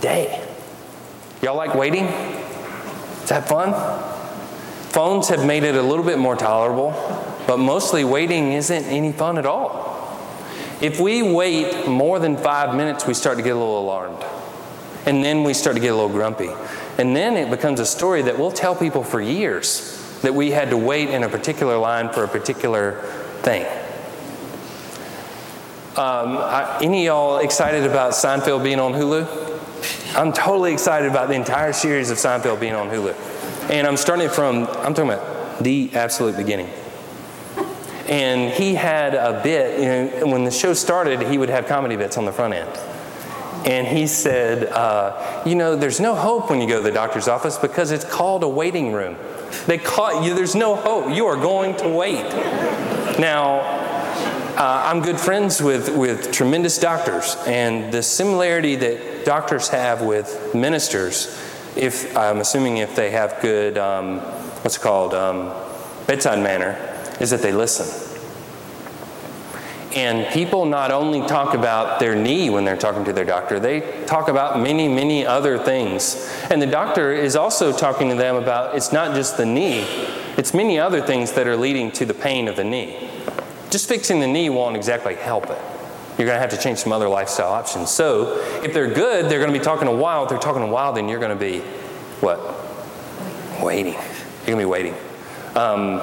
day. 0.00 0.44
Y'all 1.42 1.56
like 1.56 1.74
waiting? 1.74 2.04
Is 2.04 3.28
that 3.28 3.48
fun? 3.48 3.72
Phones 4.90 5.28
have 5.28 5.44
made 5.44 5.62
it 5.64 5.74
a 5.74 5.82
little 5.82 6.04
bit 6.04 6.18
more 6.18 6.34
tolerable, 6.34 6.90
but 7.46 7.58
mostly 7.58 8.04
waiting 8.04 8.52
isn't 8.52 8.84
any 8.84 9.12
fun 9.12 9.38
at 9.38 9.46
all. 9.46 9.86
If 10.80 11.00
we 11.00 11.22
wait 11.22 11.86
more 11.86 12.18
than 12.18 12.36
five 12.36 12.74
minutes, 12.74 13.06
we 13.06 13.14
start 13.14 13.36
to 13.36 13.42
get 13.42 13.54
a 13.54 13.58
little 13.58 13.80
alarmed. 13.80 14.24
And 15.08 15.24
then 15.24 15.42
we 15.42 15.54
start 15.54 15.74
to 15.74 15.80
get 15.80 15.88
a 15.88 15.94
little 15.94 16.10
grumpy. 16.10 16.50
And 16.98 17.16
then 17.16 17.38
it 17.38 17.48
becomes 17.48 17.80
a 17.80 17.86
story 17.86 18.20
that 18.20 18.38
we'll 18.38 18.52
tell 18.52 18.76
people 18.76 19.02
for 19.02 19.22
years 19.22 20.20
that 20.20 20.34
we 20.34 20.50
had 20.50 20.68
to 20.68 20.76
wait 20.76 21.08
in 21.08 21.22
a 21.22 21.30
particular 21.30 21.78
line 21.78 22.10
for 22.10 22.24
a 22.24 22.28
particular 22.28 23.00
thing. 23.40 23.64
Um, 25.96 26.36
I, 26.36 26.78
any 26.82 27.06
of 27.06 27.14
y'all 27.14 27.38
excited 27.38 27.84
about 27.84 28.12
Seinfeld 28.12 28.62
being 28.62 28.78
on 28.78 28.92
Hulu? 28.92 30.14
I'm 30.14 30.34
totally 30.34 30.74
excited 30.74 31.10
about 31.10 31.28
the 31.28 31.34
entire 31.36 31.72
series 31.72 32.10
of 32.10 32.18
Seinfeld 32.18 32.60
being 32.60 32.74
on 32.74 32.90
Hulu. 32.90 33.14
And 33.70 33.86
I'm 33.86 33.96
starting 33.96 34.28
from, 34.28 34.66
I'm 34.66 34.92
talking 34.92 35.10
about 35.10 35.64
the 35.64 35.90
absolute 35.94 36.36
beginning. 36.36 36.70
And 38.08 38.52
he 38.52 38.74
had 38.74 39.14
a 39.14 39.40
bit, 39.42 39.80
you 39.80 40.20
know, 40.20 40.26
when 40.30 40.44
the 40.44 40.50
show 40.50 40.74
started, 40.74 41.22
he 41.22 41.38
would 41.38 41.48
have 41.48 41.66
comedy 41.66 41.96
bits 41.96 42.18
on 42.18 42.26
the 42.26 42.32
front 42.32 42.52
end. 42.52 42.68
And 43.64 43.86
he 43.86 44.06
said, 44.06 44.64
uh, 44.64 45.42
You 45.44 45.54
know, 45.54 45.76
there's 45.76 46.00
no 46.00 46.14
hope 46.14 46.50
when 46.50 46.60
you 46.60 46.68
go 46.68 46.78
to 46.78 46.82
the 46.82 46.92
doctor's 46.92 47.28
office 47.28 47.58
because 47.58 47.90
it's 47.90 48.04
called 48.04 48.42
a 48.42 48.48
waiting 48.48 48.92
room. 48.92 49.16
They 49.66 49.78
call 49.78 50.24
you, 50.24 50.34
there's 50.34 50.54
no 50.54 50.76
hope. 50.76 51.14
You 51.14 51.26
are 51.26 51.36
going 51.36 51.76
to 51.76 51.88
wait. 51.88 52.24
Now, 53.18 53.60
uh, 54.58 54.82
I'm 54.86 55.02
good 55.02 55.20
friends 55.20 55.62
with, 55.62 55.96
with 55.96 56.32
tremendous 56.32 56.78
doctors, 56.78 57.36
and 57.46 57.92
the 57.92 58.02
similarity 58.02 58.74
that 58.76 59.24
doctors 59.24 59.68
have 59.68 60.02
with 60.02 60.52
ministers, 60.54 61.26
if 61.76 62.16
I'm 62.16 62.38
assuming 62.38 62.78
if 62.78 62.96
they 62.96 63.10
have 63.10 63.38
good, 63.40 63.78
um, 63.78 64.18
what's 64.62 64.76
it 64.76 64.80
called, 64.80 65.14
um, 65.14 65.52
bedside 66.08 66.42
manner, 66.42 66.76
is 67.20 67.30
that 67.30 67.40
they 67.40 67.52
listen. 67.52 68.07
And 69.94 70.26
people 70.34 70.66
not 70.66 70.90
only 70.90 71.26
talk 71.26 71.54
about 71.54 71.98
their 71.98 72.14
knee 72.14 72.50
when 72.50 72.64
they're 72.64 72.76
talking 72.76 73.04
to 73.06 73.12
their 73.12 73.24
doctor, 73.24 73.58
they 73.58 74.04
talk 74.04 74.28
about 74.28 74.60
many, 74.60 74.86
many 74.86 75.24
other 75.24 75.58
things. 75.58 76.30
And 76.50 76.60
the 76.60 76.66
doctor 76.66 77.12
is 77.12 77.36
also 77.36 77.72
talking 77.72 78.10
to 78.10 78.14
them 78.14 78.36
about 78.36 78.76
it's 78.76 78.92
not 78.92 79.14
just 79.14 79.38
the 79.38 79.46
knee, 79.46 79.86
it's 80.36 80.52
many 80.52 80.78
other 80.78 81.00
things 81.00 81.32
that 81.32 81.46
are 81.46 81.56
leading 81.56 81.90
to 81.92 82.04
the 82.04 82.12
pain 82.12 82.48
of 82.48 82.56
the 82.56 82.64
knee. 82.64 83.08
Just 83.70 83.88
fixing 83.88 84.20
the 84.20 84.26
knee 84.26 84.50
won't 84.50 84.76
exactly 84.76 85.14
help 85.14 85.46
it. 85.46 85.60
You're 86.18 86.26
going 86.26 86.36
to 86.36 86.40
have 86.40 86.50
to 86.50 86.58
change 86.58 86.78
some 86.78 86.92
other 86.92 87.08
lifestyle 87.08 87.52
options. 87.52 87.90
So, 87.90 88.42
if 88.64 88.74
they're 88.74 88.92
good, 88.92 89.30
they're 89.30 89.38
going 89.38 89.52
to 89.52 89.58
be 89.58 89.64
talking 89.64 89.86
a 89.86 89.94
while. 89.94 90.24
If 90.24 90.30
they're 90.30 90.38
talking 90.38 90.62
a 90.62 90.66
while, 90.66 90.92
then 90.92 91.08
you're 91.08 91.20
going 91.20 91.36
to 91.36 91.36
be 91.36 91.60
what? 92.20 92.40
Waiting. 93.62 93.92
You're 93.94 94.46
going 94.46 94.58
to 94.58 94.62
be 94.62 94.64
waiting. 94.64 94.94
Um, 95.54 96.00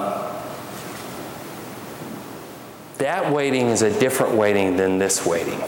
that 2.98 3.32
waiting 3.32 3.68
is 3.68 3.82
a 3.82 3.98
different 3.98 4.34
waiting 4.34 4.76
than 4.76 4.98
this 4.98 5.26
waiting. 5.26 5.60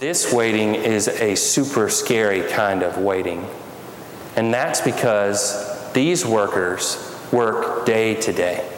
This 0.00 0.32
waiting 0.32 0.74
is 0.74 1.08
a 1.08 1.34
super 1.36 1.88
scary 1.88 2.48
kind 2.50 2.82
of 2.82 2.98
waiting. 2.98 3.46
And 4.36 4.52
that's 4.52 4.80
because 4.80 5.92
these 5.92 6.24
workers 6.24 7.16
work 7.32 7.86
day 7.86 8.14
to 8.16 8.32
day. 8.32 8.68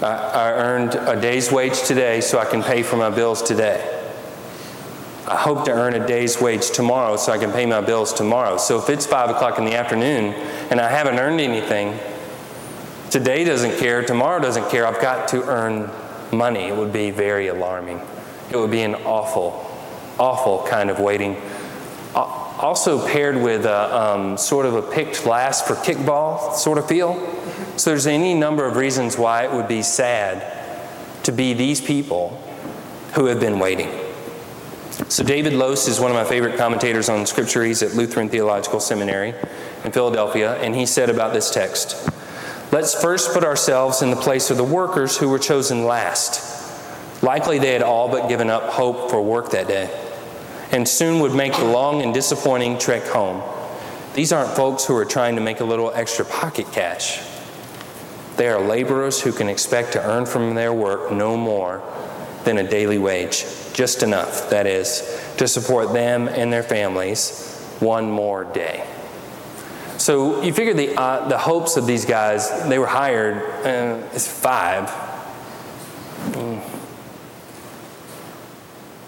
I, 0.00 0.06
I 0.06 0.52
earned 0.52 0.94
a 0.94 1.20
day's 1.20 1.50
wage 1.50 1.82
today 1.82 2.20
so 2.20 2.38
I 2.38 2.44
can 2.44 2.62
pay 2.62 2.82
for 2.82 2.96
my 2.96 3.10
bills 3.10 3.42
today. 3.42 3.92
I 5.26 5.36
hope 5.36 5.64
to 5.64 5.72
earn 5.72 5.94
a 5.94 6.06
day's 6.06 6.40
wage 6.40 6.70
tomorrow 6.70 7.16
so 7.16 7.32
I 7.32 7.38
can 7.38 7.50
pay 7.50 7.66
my 7.66 7.80
bills 7.80 8.12
tomorrow. 8.12 8.58
So 8.58 8.78
if 8.78 8.88
it's 8.88 9.06
5 9.06 9.30
o'clock 9.30 9.58
in 9.58 9.64
the 9.64 9.74
afternoon 9.74 10.34
and 10.70 10.80
I 10.80 10.88
haven't 10.88 11.18
earned 11.18 11.40
anything, 11.40 11.98
today 13.10 13.44
doesn't 13.44 13.78
care, 13.78 14.02
tomorrow 14.04 14.40
doesn't 14.40 14.68
care, 14.70 14.86
I've 14.86 15.00
got 15.00 15.28
to 15.28 15.44
earn 15.44 15.90
money. 16.32 16.64
It 16.64 16.76
would 16.76 16.92
be 16.92 17.10
very 17.10 17.48
alarming. 17.48 18.00
It 18.50 18.56
would 18.56 18.70
be 18.70 18.82
an 18.82 18.94
awful, 18.94 19.70
awful 20.18 20.66
kind 20.68 20.90
of 20.90 20.98
waiting. 20.98 21.40
Also 22.14 23.06
paired 23.06 23.36
with 23.36 23.66
a 23.66 23.94
um, 23.94 24.38
sort 24.38 24.64
of 24.64 24.74
a 24.74 24.82
picked 24.82 25.26
last 25.26 25.66
for 25.66 25.74
kickball 25.74 26.54
sort 26.54 26.78
of 26.78 26.88
feel. 26.88 27.14
So 27.76 27.90
there's 27.90 28.06
any 28.06 28.32
number 28.32 28.64
of 28.64 28.76
reasons 28.76 29.18
why 29.18 29.44
it 29.44 29.52
would 29.52 29.68
be 29.68 29.82
sad 29.82 30.54
to 31.24 31.32
be 31.32 31.52
these 31.52 31.82
people 31.82 32.30
who 33.14 33.26
have 33.26 33.40
been 33.40 33.58
waiting. 33.58 33.90
So 35.08 35.22
David 35.22 35.52
Lose 35.52 35.86
is 35.88 36.00
one 36.00 36.10
of 36.10 36.16
my 36.16 36.24
favorite 36.24 36.56
commentators 36.56 37.10
on 37.10 37.26
scripture. 37.26 37.62
He's 37.62 37.82
at 37.82 37.92
Lutheran 37.94 38.30
Theological 38.30 38.80
Seminary 38.80 39.34
in 39.84 39.92
Philadelphia, 39.92 40.56
and 40.56 40.74
he 40.74 40.86
said 40.86 41.10
about 41.10 41.34
this 41.34 41.50
text, 41.50 42.08
Let's 42.76 42.94
first 42.94 43.32
put 43.32 43.42
ourselves 43.42 44.02
in 44.02 44.10
the 44.10 44.16
place 44.16 44.50
of 44.50 44.58
the 44.58 44.62
workers 44.62 45.16
who 45.16 45.30
were 45.30 45.38
chosen 45.38 45.86
last. 45.86 46.42
Likely 47.22 47.58
they 47.58 47.72
had 47.72 47.80
all 47.80 48.10
but 48.10 48.28
given 48.28 48.50
up 48.50 48.64
hope 48.64 49.10
for 49.10 49.22
work 49.22 49.52
that 49.52 49.66
day, 49.66 49.88
and 50.72 50.86
soon 50.86 51.20
would 51.20 51.34
make 51.34 51.54
the 51.54 51.64
long 51.64 52.02
and 52.02 52.12
disappointing 52.12 52.76
trek 52.76 53.04
home. 53.04 53.42
These 54.12 54.30
aren't 54.30 54.54
folks 54.54 54.84
who 54.84 54.94
are 54.94 55.06
trying 55.06 55.36
to 55.36 55.40
make 55.40 55.60
a 55.60 55.64
little 55.64 55.90
extra 55.94 56.26
pocket 56.26 56.70
cash. 56.70 57.18
They 58.36 58.46
are 58.46 58.60
laborers 58.60 59.22
who 59.22 59.32
can 59.32 59.48
expect 59.48 59.92
to 59.92 60.06
earn 60.06 60.26
from 60.26 60.54
their 60.54 60.74
work 60.74 61.10
no 61.10 61.34
more 61.34 61.82
than 62.44 62.58
a 62.58 62.68
daily 62.68 62.98
wage, 62.98 63.46
just 63.72 64.02
enough, 64.02 64.50
that 64.50 64.66
is, 64.66 65.18
to 65.38 65.48
support 65.48 65.94
them 65.94 66.28
and 66.28 66.52
their 66.52 66.62
families 66.62 67.58
one 67.80 68.10
more 68.10 68.44
day. 68.44 68.86
So 69.98 70.42
you 70.42 70.52
figure 70.52 70.74
the, 70.74 70.94
uh, 70.94 71.28
the 71.28 71.38
hopes 71.38 71.76
of 71.76 71.86
these 71.86 72.04
guys, 72.04 72.68
they 72.68 72.78
were 72.78 72.86
hired, 72.86 73.36
uh, 73.64 74.06
is 74.14 74.28
five. 74.28 74.88
Mm. 76.32 76.62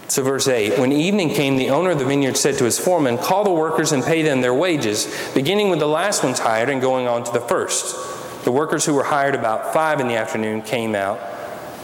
So, 0.09 0.23
verse 0.23 0.49
8 0.49 0.79
When 0.79 0.91
evening 0.91 1.31
came, 1.31 1.57
the 1.57 1.71
owner 1.71 1.91
of 1.91 1.99
the 1.99 2.05
vineyard 2.05 2.37
said 2.37 2.57
to 2.59 2.65
his 2.65 2.79
foreman, 2.79 3.19
Call 3.19 3.45
the 3.45 3.53
workers 3.53 3.93
and 3.93 4.03
pay 4.03 4.23
them 4.23 4.41
their 4.41 4.55
wages, 4.55 5.07
beginning 5.35 5.69
with 5.69 5.79
the 5.79 5.87
last 5.87 6.25
ones 6.25 6.39
hired 6.39 6.71
and 6.71 6.81
going 6.81 7.07
on 7.07 7.25
to 7.25 7.33
the 7.33 7.41
first. 7.41 8.45
The 8.45 8.53
workers 8.53 8.87
who 8.87 8.95
were 8.95 9.05
hired 9.05 9.35
about 9.35 9.75
five 9.75 10.01
in 10.01 10.09
the 10.09 10.17
afternoon 10.17 10.63
came 10.63 10.95
out, 10.95 11.21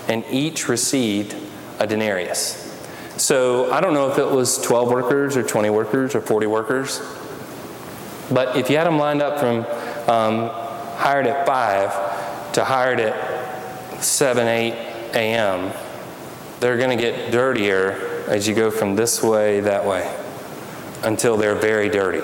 and 0.08 0.24
each 0.30 0.68
received 0.68 1.36
a 1.78 1.86
denarius. 1.86 2.60
So, 3.18 3.70
I 3.70 3.80
don't 3.82 3.92
know 3.92 4.10
if 4.10 4.18
it 4.18 4.28
was 4.28 4.58
12 4.62 4.90
workers 4.90 5.36
or 5.36 5.42
20 5.42 5.68
workers 5.68 6.14
or 6.14 6.22
40 6.22 6.46
workers, 6.46 7.00
but 8.32 8.56
if 8.56 8.70
you 8.70 8.76
had 8.76 8.86
them 8.86 8.98
lined 8.98 9.22
up 9.22 9.38
from 9.38 9.58
um, 10.08 10.48
hired 10.96 11.26
at 11.26 11.46
5 11.46 12.52
to 12.52 12.64
hired 12.64 13.00
at 13.00 14.02
7, 14.02 14.46
8 14.46 14.72
a.m., 15.14 15.72
they're 16.60 16.78
going 16.78 16.96
to 16.96 17.02
get 17.02 17.30
dirtier 17.30 18.24
as 18.28 18.48
you 18.48 18.54
go 18.54 18.70
from 18.70 18.96
this 18.96 19.22
way 19.22 19.60
that 19.60 19.84
way 19.84 20.14
until 21.02 21.36
they're 21.36 21.54
very 21.54 21.88
dirty 21.88 22.22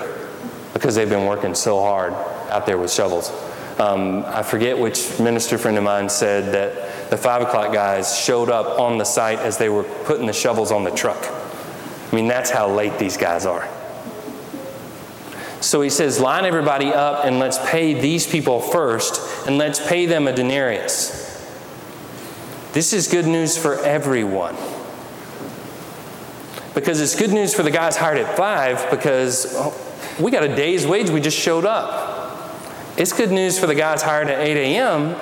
because 0.73 0.95
they've 0.95 1.09
been 1.09 1.27
working 1.27 1.53
so 1.53 1.79
hard 1.79 2.13
out 2.49 2.65
there 2.65 2.77
with 2.77 2.91
shovels. 2.91 3.31
Um, 3.79 4.23
I 4.25 4.43
forget 4.43 4.77
which 4.77 5.19
minister 5.19 5.57
friend 5.57 5.77
of 5.77 5.83
mine 5.83 6.09
said 6.09 6.53
that 6.53 7.09
the 7.09 7.17
five 7.17 7.41
o'clock 7.41 7.73
guys 7.73 8.17
showed 8.17 8.49
up 8.49 8.79
on 8.79 8.97
the 8.97 9.05
site 9.05 9.39
as 9.39 9.57
they 9.57 9.69
were 9.69 9.83
putting 9.83 10.25
the 10.25 10.33
shovels 10.33 10.71
on 10.71 10.83
the 10.83 10.91
truck. 10.91 11.23
I 12.11 12.15
mean, 12.15 12.27
that's 12.27 12.49
how 12.49 12.69
late 12.69 12.97
these 12.99 13.17
guys 13.17 13.45
are. 13.45 13.67
So 15.61 15.81
he 15.81 15.91
says, 15.91 16.19
line 16.19 16.45
everybody 16.45 16.87
up 16.87 17.23
and 17.23 17.37
let's 17.37 17.59
pay 17.69 17.93
these 17.93 18.25
people 18.25 18.59
first 18.59 19.47
and 19.47 19.59
let's 19.59 19.79
pay 19.87 20.07
them 20.07 20.27
a 20.27 20.33
denarius. 20.33 21.21
This 22.73 22.93
is 22.93 23.07
good 23.07 23.27
news 23.27 23.57
for 23.57 23.79
everyone. 23.83 24.55
Because 26.73 26.99
it's 26.99 27.15
good 27.15 27.31
news 27.31 27.53
for 27.53 27.61
the 27.61 27.69
guys 27.69 27.95
hired 27.95 28.17
at 28.17 28.35
five 28.35 28.89
because 28.89 29.53
oh, 29.55 29.73
we 30.19 30.31
got 30.31 30.43
a 30.43 30.55
day's 30.55 30.87
wage, 30.87 31.09
we 31.11 31.21
just 31.21 31.37
showed 31.37 31.65
up. 31.65 32.57
It's 32.97 33.13
good 33.13 33.31
news 33.31 33.59
for 33.59 33.67
the 33.67 33.75
guys 33.75 34.01
hired 34.01 34.29
at 34.29 34.39
8 34.39 34.57
a.m. 34.57 35.15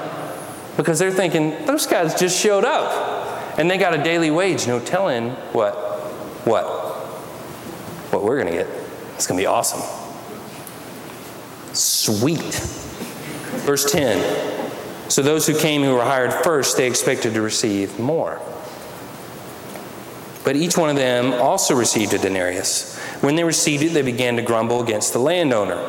because 0.78 1.00
they're 1.00 1.12
thinking, 1.12 1.66
those 1.66 1.86
guys 1.86 2.18
just 2.18 2.40
showed 2.40 2.64
up 2.64 3.60
and 3.60 3.70
they 3.70 3.78
got 3.78 3.94
a 3.94 4.02
daily 4.02 4.32
wage, 4.32 4.68
no 4.68 4.80
telling 4.80 5.32
what, 5.52 5.74
what, 6.46 6.66
what 8.14 8.24
we're 8.24 8.42
going 8.42 8.54
to 8.54 8.64
get. 8.64 8.68
It's 9.16 9.28
going 9.28 9.38
to 9.38 9.42
be 9.42 9.48
awesome. 9.48 9.99
Sweet. 11.80 12.56
Verse 13.64 13.90
10 13.90 14.70
So 15.10 15.22
those 15.22 15.48
who 15.48 15.58
came 15.58 15.82
who 15.82 15.94
were 15.94 16.04
hired 16.04 16.34
first, 16.34 16.76
they 16.76 16.88
expected 16.88 17.34
to 17.36 17.42
receive 17.42 17.98
more. 17.98 18.42
But 20.44 20.58
each 20.58 20.78
one 20.78 20.90
of 20.90 20.98
them 20.98 21.32
also 21.34 21.76
received 21.76 22.14
a 22.14 22.18
denarius. 22.18 22.98
When 23.22 23.36
they 23.36 23.46
received 23.46 23.84
it, 23.84 23.94
they 23.94 24.02
began 24.02 24.36
to 24.36 24.42
grumble 24.42 24.82
against 24.82 25.14
the 25.14 25.20
landowner. 25.20 25.80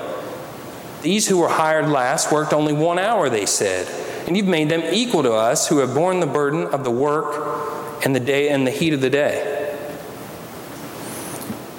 These 1.03 1.27
who 1.27 1.39
were 1.39 1.49
hired 1.49 1.89
last 1.89 2.31
worked 2.31 2.53
only 2.53 2.73
one 2.73 2.99
hour, 2.99 3.29
they 3.29 3.47
said, 3.47 3.89
and 4.29 4.37
you've 4.37 4.47
made 4.47 4.69
them 4.69 4.83
equal 4.93 5.25
to 5.25 5.33
us 5.33 5.69
who 5.69 5.79
have 5.79 5.95
borne 5.95 6.21
the 6.21 6.27
burden 6.27 6.67
of 6.67 6.85
the 6.85 6.91
work 6.91 8.05
and 8.05 8.15
the 8.15 8.21
day 8.21 8.51
and 8.51 8.65
the 8.65 8.71
heat 8.71 8.93
of 8.93 9.01
the 9.01 9.11
day. 9.11 9.77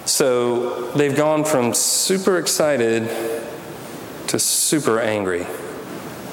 So 0.05 0.91
they've 0.91 1.15
gone 1.15 1.45
from 1.45 1.73
super 1.73 2.37
excited 2.37 3.03
to 4.31 4.39
super 4.39 4.97
angry 5.01 5.45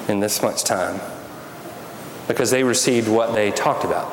in 0.07 0.21
this 0.21 0.41
much 0.41 0.63
time 0.63 1.01
because 2.29 2.49
they 2.49 2.63
received 2.63 3.09
what 3.09 3.33
they 3.33 3.51
talked 3.51 3.83
about. 3.83 4.09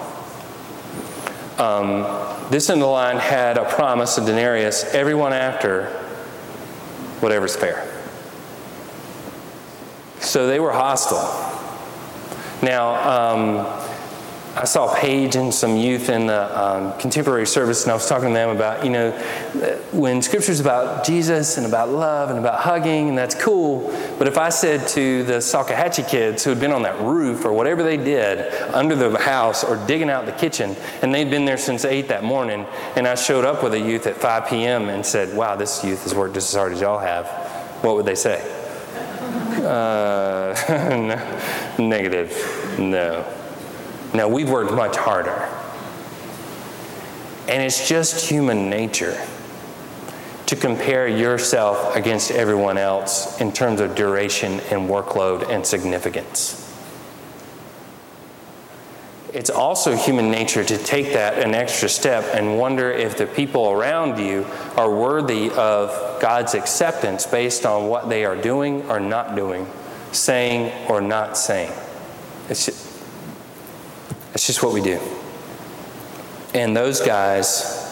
Um, 1.56 2.50
this 2.50 2.68
in 2.68 2.80
the 2.80 2.86
line 2.86 3.18
had 3.18 3.56
a 3.56 3.64
promise, 3.64 4.18
a 4.18 4.26
denarius, 4.26 4.82
everyone 4.92 5.32
after 5.32 5.86
whatever's 7.20 7.54
fair. 7.54 7.88
So 10.18 10.48
they 10.48 10.58
were 10.58 10.72
hostile. 10.72 11.22
Now, 12.62 13.34
um, 13.34 13.85
I 14.58 14.64
saw 14.64 14.94
Paige 14.94 15.36
and 15.36 15.52
some 15.52 15.76
youth 15.76 16.08
in 16.08 16.28
the 16.28 16.58
um, 16.58 16.98
contemporary 16.98 17.46
service, 17.46 17.82
and 17.82 17.90
I 17.90 17.94
was 17.94 18.08
talking 18.08 18.28
to 18.28 18.34
them 18.34 18.48
about, 18.48 18.86
you 18.86 18.90
know, 18.90 19.10
when 19.92 20.22
scripture's 20.22 20.60
about 20.60 21.04
Jesus 21.04 21.58
and 21.58 21.66
about 21.66 21.90
love 21.90 22.30
and 22.30 22.38
about 22.38 22.60
hugging, 22.60 23.10
and 23.10 23.18
that's 23.18 23.34
cool. 23.34 23.90
But 24.18 24.28
if 24.28 24.38
I 24.38 24.48
said 24.48 24.88
to 24.88 25.24
the 25.24 25.34
Salkehatchie 25.34 26.08
kids 26.08 26.42
who 26.42 26.48
had 26.48 26.58
been 26.58 26.72
on 26.72 26.84
that 26.84 26.98
roof 27.02 27.44
or 27.44 27.52
whatever 27.52 27.82
they 27.82 27.98
did 27.98 28.50
under 28.72 28.94
the 28.94 29.18
house 29.18 29.62
or 29.62 29.76
digging 29.86 30.08
out 30.08 30.24
the 30.24 30.32
kitchen, 30.32 30.74
and 31.02 31.12
they'd 31.12 31.30
been 31.30 31.44
there 31.44 31.58
since 31.58 31.84
8 31.84 32.08
that 32.08 32.24
morning, 32.24 32.64
and 32.96 33.06
I 33.06 33.14
showed 33.14 33.44
up 33.44 33.62
with 33.62 33.74
a 33.74 33.78
youth 33.78 34.06
at 34.06 34.16
5 34.16 34.48
p.m. 34.48 34.88
and 34.88 35.04
said, 35.04 35.36
wow, 35.36 35.56
this 35.56 35.84
youth 35.84 36.04
has 36.04 36.14
worked 36.14 36.32
just 36.32 36.48
as 36.48 36.56
hard 36.56 36.72
as 36.72 36.80
y'all 36.80 36.98
have, 36.98 37.26
what 37.84 37.94
would 37.94 38.06
they 38.06 38.14
say? 38.14 38.40
Uh, 39.62 40.54
negative. 41.78 42.78
No. 42.78 43.45
No, 44.16 44.28
we've 44.28 44.48
worked 44.48 44.72
much 44.72 44.96
harder. 44.96 45.46
And 47.48 47.62
it's 47.62 47.86
just 47.86 48.30
human 48.30 48.70
nature 48.70 49.22
to 50.46 50.56
compare 50.56 51.06
yourself 51.06 51.94
against 51.94 52.30
everyone 52.30 52.78
else 52.78 53.38
in 53.42 53.52
terms 53.52 53.78
of 53.78 53.94
duration 53.94 54.60
and 54.70 54.88
workload 54.88 55.50
and 55.50 55.66
significance. 55.66 56.62
It's 59.34 59.50
also 59.50 59.94
human 59.94 60.30
nature 60.30 60.64
to 60.64 60.78
take 60.78 61.12
that 61.12 61.38
an 61.38 61.54
extra 61.54 61.90
step 61.90 62.24
and 62.34 62.58
wonder 62.58 62.90
if 62.90 63.18
the 63.18 63.26
people 63.26 63.70
around 63.70 64.18
you 64.18 64.46
are 64.76 64.90
worthy 64.90 65.50
of 65.50 65.90
God's 66.22 66.54
acceptance 66.54 67.26
based 67.26 67.66
on 67.66 67.88
what 67.88 68.08
they 68.08 68.24
are 68.24 68.36
doing 68.36 68.82
or 68.88 68.98
not 68.98 69.36
doing, 69.36 69.66
saying 70.12 70.72
or 70.88 71.02
not 71.02 71.36
saying. 71.36 71.70
It's 72.48 72.64
just, 72.64 72.85
it's 74.36 74.46
just 74.46 74.62
what 74.62 74.74
we 74.74 74.82
do. 74.82 75.00
And 76.52 76.76
those 76.76 77.00
guys 77.00 77.90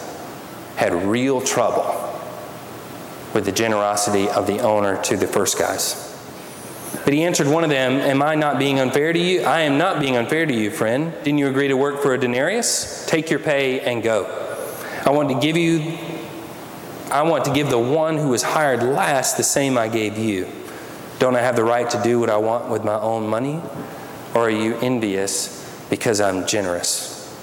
had 0.75 0.93
real 0.93 1.41
trouble 1.41 2.21
with 3.33 3.45
the 3.45 3.51
generosity 3.51 4.29
of 4.29 4.45
the 4.45 4.59
owner 4.59 5.01
to 5.05 5.17
the 5.17 5.25
first 5.25 5.57
guys. 5.57 6.15
But 7.03 7.15
he 7.15 7.23
answered 7.23 7.47
one 7.47 7.63
of 7.63 7.71
them, 7.71 7.93
Am 7.93 8.21
I 8.21 8.35
not 8.35 8.59
being 8.59 8.79
unfair 8.79 9.11
to 9.11 9.17
you? 9.17 9.41
I 9.41 9.61
am 9.61 9.79
not 9.79 9.99
being 9.99 10.17
unfair 10.17 10.45
to 10.45 10.53
you, 10.53 10.69
friend. 10.69 11.15
Didn't 11.23 11.39
you 11.39 11.47
agree 11.47 11.67
to 11.67 11.77
work 11.77 12.03
for 12.03 12.13
a 12.13 12.17
denarius? 12.19 13.07
Take 13.07 13.31
your 13.31 13.39
pay 13.39 13.79
and 13.79 14.03
go. 14.03 14.25
I 15.03 15.09
want 15.09 15.29
to 15.29 15.39
give 15.39 15.57
you, 15.57 15.97
I 17.09 17.23
want 17.23 17.45
to 17.45 17.53
give 17.53 17.71
the 17.71 17.79
one 17.79 18.19
who 18.19 18.29
was 18.29 18.43
hired 18.43 18.83
last 18.83 19.37
the 19.37 19.43
same 19.43 19.79
I 19.79 19.87
gave 19.87 20.15
you. 20.19 20.47
Don't 21.17 21.35
I 21.35 21.41
have 21.41 21.55
the 21.55 21.63
right 21.63 21.89
to 21.89 22.03
do 22.03 22.19
what 22.19 22.29
I 22.29 22.37
want 22.37 22.69
with 22.69 22.83
my 22.83 22.99
own 22.99 23.27
money? 23.27 23.63
Or 24.35 24.41
are 24.41 24.49
you 24.51 24.75
envious 24.75 25.64
because 25.95 26.19
I'm 26.19 26.45
generous? 26.45 27.33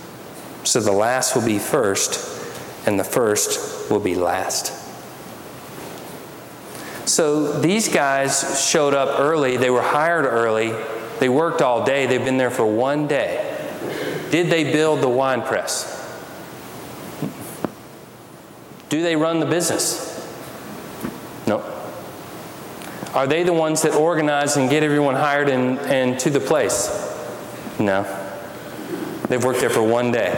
So 0.62 0.78
the 0.78 0.92
last 0.92 1.34
will 1.34 1.46
be 1.46 1.58
first, 1.58 2.46
and 2.86 3.00
the 3.00 3.04
first 3.04 3.90
will 3.90 3.98
be 3.98 4.14
last. 4.14 4.78
So 7.08 7.58
these 7.60 7.88
guys 7.88 8.62
showed 8.62 8.92
up 8.92 9.18
early. 9.18 9.56
They 9.56 9.70
were 9.70 9.80
hired 9.80 10.26
early. 10.26 10.74
They 11.18 11.30
worked 11.30 11.62
all 11.62 11.86
day. 11.86 12.04
They've 12.04 12.22
been 12.22 12.36
there 12.36 12.50
for 12.50 12.66
one 12.66 13.08
day. 13.08 13.48
Did 14.30 14.50
they 14.50 14.70
build 14.70 15.00
the 15.00 15.08
wine 15.08 15.40
press? 15.40 15.88
Do 18.90 19.02
they 19.02 19.16
run 19.16 19.40
the 19.40 19.46
business? 19.46 20.10
No. 21.46 21.60
Are 23.14 23.26
they 23.26 23.44
the 23.44 23.54
ones 23.54 23.80
that 23.80 23.94
organize 23.94 24.58
and 24.58 24.68
get 24.68 24.82
everyone 24.82 25.14
hired 25.14 25.48
and, 25.48 25.78
and 25.78 26.20
to 26.20 26.28
the 26.28 26.40
place? 26.40 26.90
No. 27.80 28.21
They've 29.32 29.42
worked 29.42 29.60
there 29.60 29.70
for 29.70 29.82
one 29.82 30.12
day. 30.12 30.30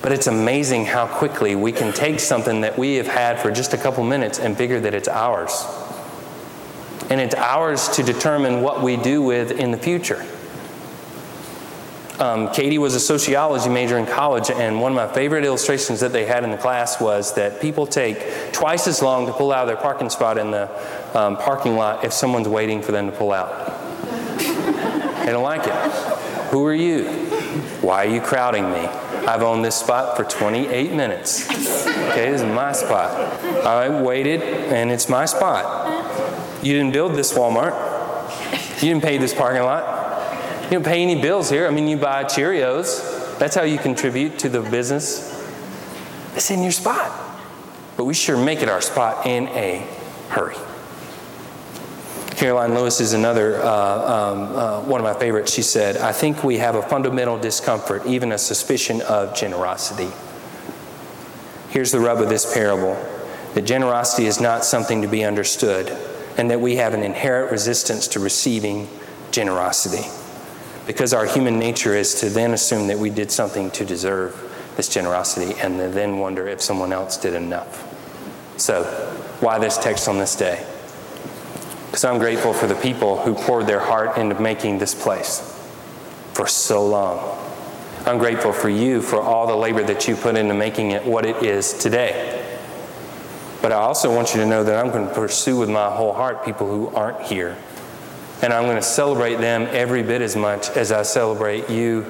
But 0.00 0.12
it's 0.12 0.26
amazing 0.26 0.86
how 0.86 1.06
quickly 1.06 1.54
we 1.54 1.70
can 1.70 1.92
take 1.92 2.18
something 2.18 2.62
that 2.62 2.78
we 2.78 2.94
have 2.94 3.06
had 3.06 3.38
for 3.38 3.50
just 3.50 3.74
a 3.74 3.76
couple 3.76 4.02
minutes 4.04 4.38
and 4.38 4.56
figure 4.56 4.80
that 4.80 4.94
it's 4.94 5.06
ours. 5.06 5.66
And 7.10 7.20
it's 7.20 7.34
ours 7.34 7.88
to 7.88 8.02
determine 8.02 8.62
what 8.62 8.82
we 8.82 8.96
do 8.96 9.20
with 9.20 9.50
in 9.50 9.70
the 9.70 9.76
future. 9.76 10.26
Um, 12.18 12.50
Katie 12.54 12.78
was 12.78 12.94
a 12.94 13.00
sociology 13.00 13.68
major 13.68 13.98
in 13.98 14.06
college, 14.06 14.50
and 14.50 14.80
one 14.80 14.92
of 14.92 14.96
my 14.96 15.12
favorite 15.12 15.44
illustrations 15.44 16.00
that 16.00 16.14
they 16.14 16.24
had 16.24 16.42
in 16.42 16.50
the 16.50 16.56
class 16.56 17.02
was 17.02 17.34
that 17.34 17.60
people 17.60 17.86
take 17.86 18.50
twice 18.54 18.86
as 18.86 19.02
long 19.02 19.26
to 19.26 19.32
pull 19.34 19.52
out 19.52 19.64
of 19.64 19.66
their 19.68 19.76
parking 19.76 20.08
spot 20.08 20.38
in 20.38 20.50
the 20.50 20.70
um, 21.12 21.36
parking 21.36 21.76
lot 21.76 22.02
if 22.02 22.14
someone's 22.14 22.48
waiting 22.48 22.80
for 22.80 22.92
them 22.92 23.10
to 23.10 23.12
pull 23.14 23.32
out. 23.32 23.78
They 24.38 25.32
don't 25.32 25.42
like 25.42 25.66
it. 25.66 25.74
Who 26.50 26.64
are 26.64 26.72
you? 26.72 27.19
Why 27.80 28.06
are 28.06 28.08
you 28.08 28.20
crowding 28.20 28.70
me? 28.70 28.86
I've 29.26 29.42
owned 29.42 29.64
this 29.64 29.76
spot 29.76 30.16
for 30.16 30.24
28 30.24 30.92
minutes. 30.92 31.48
Okay, 31.50 32.30
this 32.30 32.42
is 32.42 32.46
my 32.46 32.72
spot. 32.72 33.10
I 33.66 33.88
waited, 34.02 34.42
and 34.42 34.90
it's 34.90 35.08
my 35.08 35.24
spot. 35.24 36.64
You 36.64 36.72
didn't 36.74 36.92
build 36.92 37.14
this 37.14 37.32
Walmart. 37.32 37.74
You 38.82 38.88
didn't 38.88 39.02
pay 39.02 39.18
this 39.18 39.34
parking 39.34 39.62
lot. 39.62 40.64
You 40.64 40.70
don't 40.78 40.84
pay 40.84 41.02
any 41.02 41.20
bills 41.20 41.50
here. 41.50 41.66
I 41.66 41.70
mean, 41.70 41.88
you 41.88 41.96
buy 41.96 42.24
Cheerios. 42.24 43.38
That's 43.38 43.54
how 43.54 43.62
you 43.62 43.78
contribute 43.78 44.38
to 44.40 44.48
the 44.48 44.60
business. 44.60 45.28
It's 46.34 46.50
in 46.50 46.62
your 46.62 46.72
spot. 46.72 47.10
But 47.96 48.04
we 48.04 48.14
sure 48.14 48.36
make 48.42 48.62
it 48.62 48.68
our 48.68 48.80
spot 48.80 49.26
in 49.26 49.48
a 49.48 49.86
hurry. 50.28 50.56
Karoline 52.40 52.74
Lewis 52.74 53.02
is 53.02 53.12
another 53.12 53.60
uh, 53.60 53.66
um, 53.68 54.56
uh, 54.56 54.80
one 54.80 54.98
of 54.98 55.04
my 55.04 55.12
favorites. 55.12 55.52
She 55.52 55.60
said, 55.60 55.98
I 55.98 56.12
think 56.12 56.42
we 56.42 56.56
have 56.56 56.74
a 56.74 56.80
fundamental 56.80 57.38
discomfort, 57.38 58.06
even 58.06 58.32
a 58.32 58.38
suspicion 58.38 59.02
of 59.02 59.36
generosity. 59.36 60.08
Here's 61.68 61.92
the 61.92 62.00
rub 62.00 62.18
of 62.18 62.30
this 62.30 62.50
parable 62.50 62.94
that 63.52 63.66
generosity 63.66 64.24
is 64.24 64.40
not 64.40 64.64
something 64.64 65.02
to 65.02 65.06
be 65.06 65.22
understood, 65.22 65.90
and 66.38 66.50
that 66.50 66.62
we 66.62 66.76
have 66.76 66.94
an 66.94 67.02
inherent 67.02 67.52
resistance 67.52 68.08
to 68.08 68.20
receiving 68.20 68.88
generosity. 69.32 70.08
Because 70.86 71.12
our 71.12 71.26
human 71.26 71.58
nature 71.58 71.94
is 71.94 72.14
to 72.20 72.30
then 72.30 72.54
assume 72.54 72.86
that 72.86 72.98
we 72.98 73.10
did 73.10 73.30
something 73.30 73.70
to 73.72 73.84
deserve 73.84 74.72
this 74.78 74.88
generosity 74.88 75.60
and 75.60 75.78
then 75.78 76.16
wonder 76.16 76.48
if 76.48 76.62
someone 76.62 76.90
else 76.90 77.18
did 77.18 77.34
enough. 77.34 77.84
So, 78.58 78.84
why 79.40 79.58
this 79.58 79.76
text 79.76 80.08
on 80.08 80.16
this 80.16 80.34
day? 80.34 80.66
Because 81.90 82.04
I'm 82.04 82.18
grateful 82.18 82.52
for 82.52 82.68
the 82.68 82.76
people 82.76 83.20
who 83.20 83.34
poured 83.34 83.66
their 83.66 83.80
heart 83.80 84.16
into 84.16 84.40
making 84.40 84.78
this 84.78 84.94
place 84.94 85.40
for 86.34 86.46
so 86.46 86.86
long. 86.86 87.36
I'm 88.06 88.18
grateful 88.18 88.52
for 88.52 88.68
you 88.68 89.02
for 89.02 89.20
all 89.20 89.48
the 89.48 89.56
labor 89.56 89.82
that 89.82 90.06
you 90.06 90.14
put 90.14 90.36
into 90.36 90.54
making 90.54 90.92
it 90.92 91.04
what 91.04 91.26
it 91.26 91.42
is 91.42 91.72
today. 91.72 92.46
But 93.60 93.72
I 93.72 93.74
also 93.74 94.14
want 94.14 94.34
you 94.34 94.40
to 94.40 94.46
know 94.46 94.62
that 94.62 94.82
I'm 94.82 94.92
going 94.92 95.08
to 95.08 95.12
pursue 95.12 95.58
with 95.58 95.68
my 95.68 95.90
whole 95.90 96.12
heart 96.12 96.44
people 96.44 96.68
who 96.68 96.94
aren't 96.94 97.22
here. 97.22 97.56
And 98.40 98.52
I'm 98.52 98.66
going 98.66 98.76
to 98.76 98.82
celebrate 98.82 99.36
them 99.40 99.66
every 99.72 100.04
bit 100.04 100.22
as 100.22 100.36
much 100.36 100.70
as 100.70 100.92
I 100.92 101.02
celebrate 101.02 101.68
you 101.68 102.02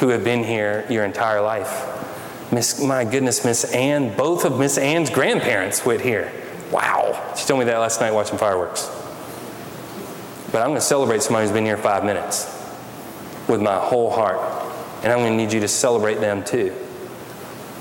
who 0.00 0.10
have 0.10 0.22
been 0.22 0.44
here 0.44 0.86
your 0.90 1.02
entire 1.02 1.40
life. 1.40 2.52
Miss, 2.52 2.78
my 2.78 3.04
goodness, 3.06 3.42
Miss 3.42 3.64
Ann, 3.72 4.14
both 4.14 4.44
of 4.44 4.58
Miss 4.58 4.76
Ann's 4.76 5.08
grandparents 5.08 5.86
went 5.86 6.02
here. 6.02 6.30
Wow. 6.70 7.34
She 7.38 7.46
told 7.46 7.60
me 7.60 7.64
that 7.64 7.78
last 7.78 8.02
night 8.02 8.12
watching 8.12 8.36
fireworks. 8.36 8.88
But 10.54 10.60
I'm 10.60 10.68
going 10.68 10.78
to 10.78 10.86
celebrate 10.86 11.20
somebody 11.20 11.46
who's 11.46 11.52
been 11.52 11.64
here 11.64 11.76
five 11.76 12.04
minutes 12.04 12.44
with 13.48 13.60
my 13.60 13.76
whole 13.76 14.08
heart. 14.08 14.38
And 15.02 15.12
I'm 15.12 15.18
going 15.18 15.32
to 15.32 15.36
need 15.36 15.52
you 15.52 15.58
to 15.58 15.66
celebrate 15.66 16.20
them 16.20 16.44
too. 16.44 16.72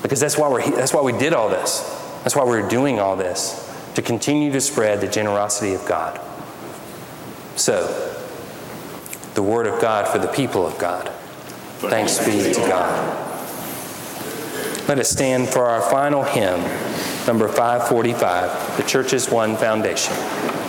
Because 0.01 0.19
that's 0.19 0.39
why, 0.39 0.49
we're, 0.49 0.67
that's 0.71 0.91
why 0.91 1.03
we 1.03 1.11
did 1.11 1.33
all 1.33 1.49
this. 1.49 1.81
That's 2.23 2.35
why 2.35 2.43
we're 2.45 2.67
doing 2.67 2.99
all 2.99 3.15
this, 3.15 3.71
to 3.93 4.01
continue 4.01 4.51
to 4.51 4.59
spread 4.59 5.01
the 5.01 5.07
generosity 5.07 5.75
of 5.75 5.85
God. 5.85 6.19
So, 7.57 7.85
the 9.35 9.43
Word 9.43 9.67
of 9.67 9.79
God 9.79 10.07
for 10.07 10.17
the 10.17 10.29
people 10.29 10.65
of 10.65 10.75
God. 10.79 11.09
Thanks 11.77 12.25
be 12.25 12.53
to 12.53 12.59
God. 12.61 13.19
Let 14.87 14.97
us 14.97 15.11
stand 15.11 15.47
for 15.47 15.67
our 15.67 15.81
final 15.91 16.23
hymn, 16.23 16.61
number 17.27 17.47
545, 17.47 18.77
The 18.77 18.83
Church's 18.83 19.29
One 19.29 19.57
Foundation. 19.57 20.62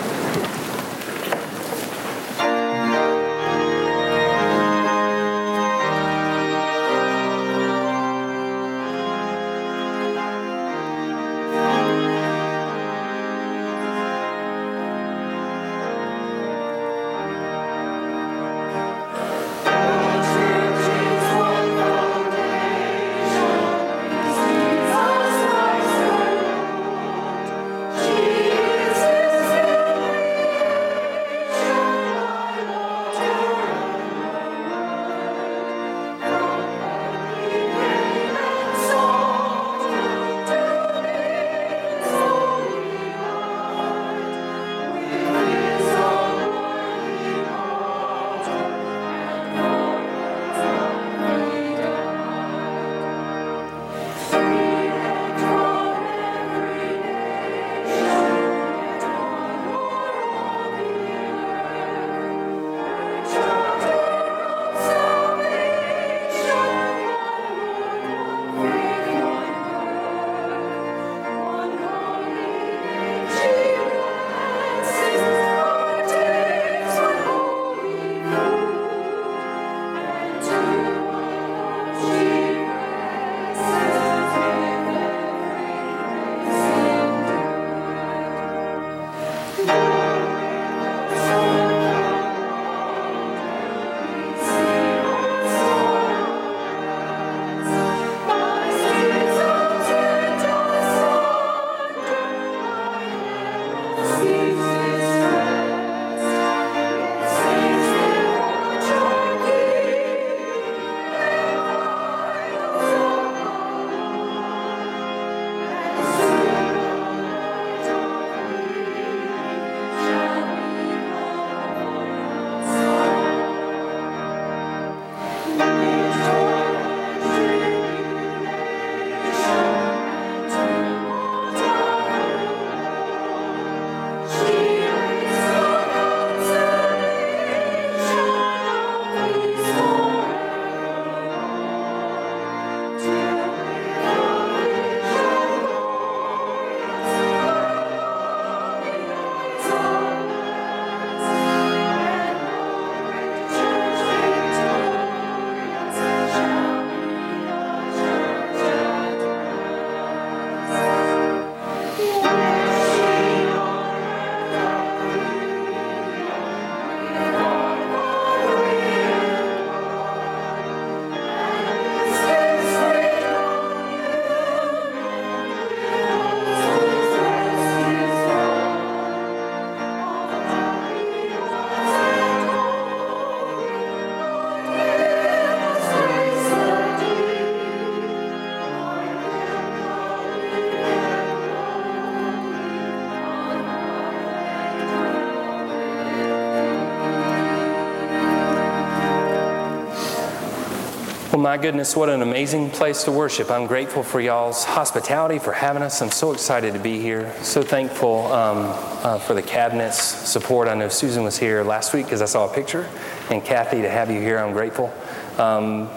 My 201.45 201.57
goodness, 201.57 201.95
what 201.95 202.09
an 202.09 202.23
amazing 202.23 202.71
place 202.71 203.03
to 203.03 203.11
worship. 203.11 203.51
I'm 203.51 203.67
grateful 203.67 204.01
for 204.01 204.19
y'all's 204.19 204.63
hospitality, 204.63 205.37
for 205.37 205.53
having 205.53 205.83
us. 205.83 206.01
I'm 206.01 206.09
so 206.09 206.31
excited 206.31 206.73
to 206.73 206.79
be 206.79 206.99
here. 206.99 207.31
So 207.43 207.61
thankful 207.61 208.33
um, 208.33 208.65
uh, 209.03 209.19
for 209.19 209.35
the 209.35 209.43
cabinet's 209.43 210.01
support. 210.01 210.67
I 210.67 210.73
know 210.73 210.89
Susan 210.89 211.23
was 211.23 211.37
here 211.37 211.63
last 211.63 211.93
week 211.93 212.07
because 212.07 212.23
I 212.23 212.25
saw 212.25 212.49
a 212.49 212.51
picture. 212.51 212.89
And 213.29 213.45
Kathy, 213.45 213.83
to 213.83 213.89
have 213.91 214.09
you 214.09 214.19
here, 214.19 214.39
I'm 214.39 214.53
grateful. 214.53 214.91
Um, 215.37 215.87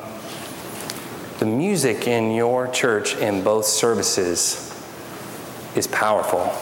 the 1.39 1.47
music 1.47 2.07
in 2.07 2.33
your 2.33 2.69
church 2.69 3.17
in 3.17 3.43
both 3.43 3.65
services 3.65 4.71
is 5.75 5.87
powerful. 5.87 6.53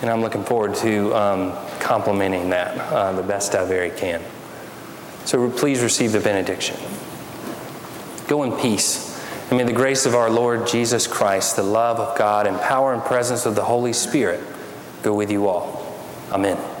And 0.00 0.08
I'm 0.08 0.20
looking 0.20 0.44
forward 0.44 0.76
to 0.76 1.12
um, 1.16 1.56
complimenting 1.80 2.50
that 2.50 2.78
uh, 2.92 3.10
the 3.14 3.24
best 3.24 3.56
I 3.56 3.64
very 3.64 3.90
can. 3.90 4.22
So 5.24 5.50
please 5.50 5.82
receive 5.82 6.12
the 6.12 6.20
benediction. 6.20 6.76
Go 8.32 8.44
in 8.44 8.52
peace. 8.52 9.22
And 9.50 9.58
may 9.58 9.64
the 9.64 9.74
grace 9.74 10.06
of 10.06 10.14
our 10.14 10.30
Lord 10.30 10.66
Jesus 10.66 11.06
Christ, 11.06 11.56
the 11.56 11.62
love 11.62 12.00
of 12.00 12.16
God, 12.16 12.46
and 12.46 12.58
power 12.58 12.94
and 12.94 13.02
presence 13.02 13.44
of 13.44 13.54
the 13.54 13.62
Holy 13.62 13.92
Spirit 13.92 14.42
go 15.02 15.12
with 15.12 15.30
you 15.30 15.48
all. 15.48 15.94
Amen. 16.32 16.56
Amen. 16.56 16.71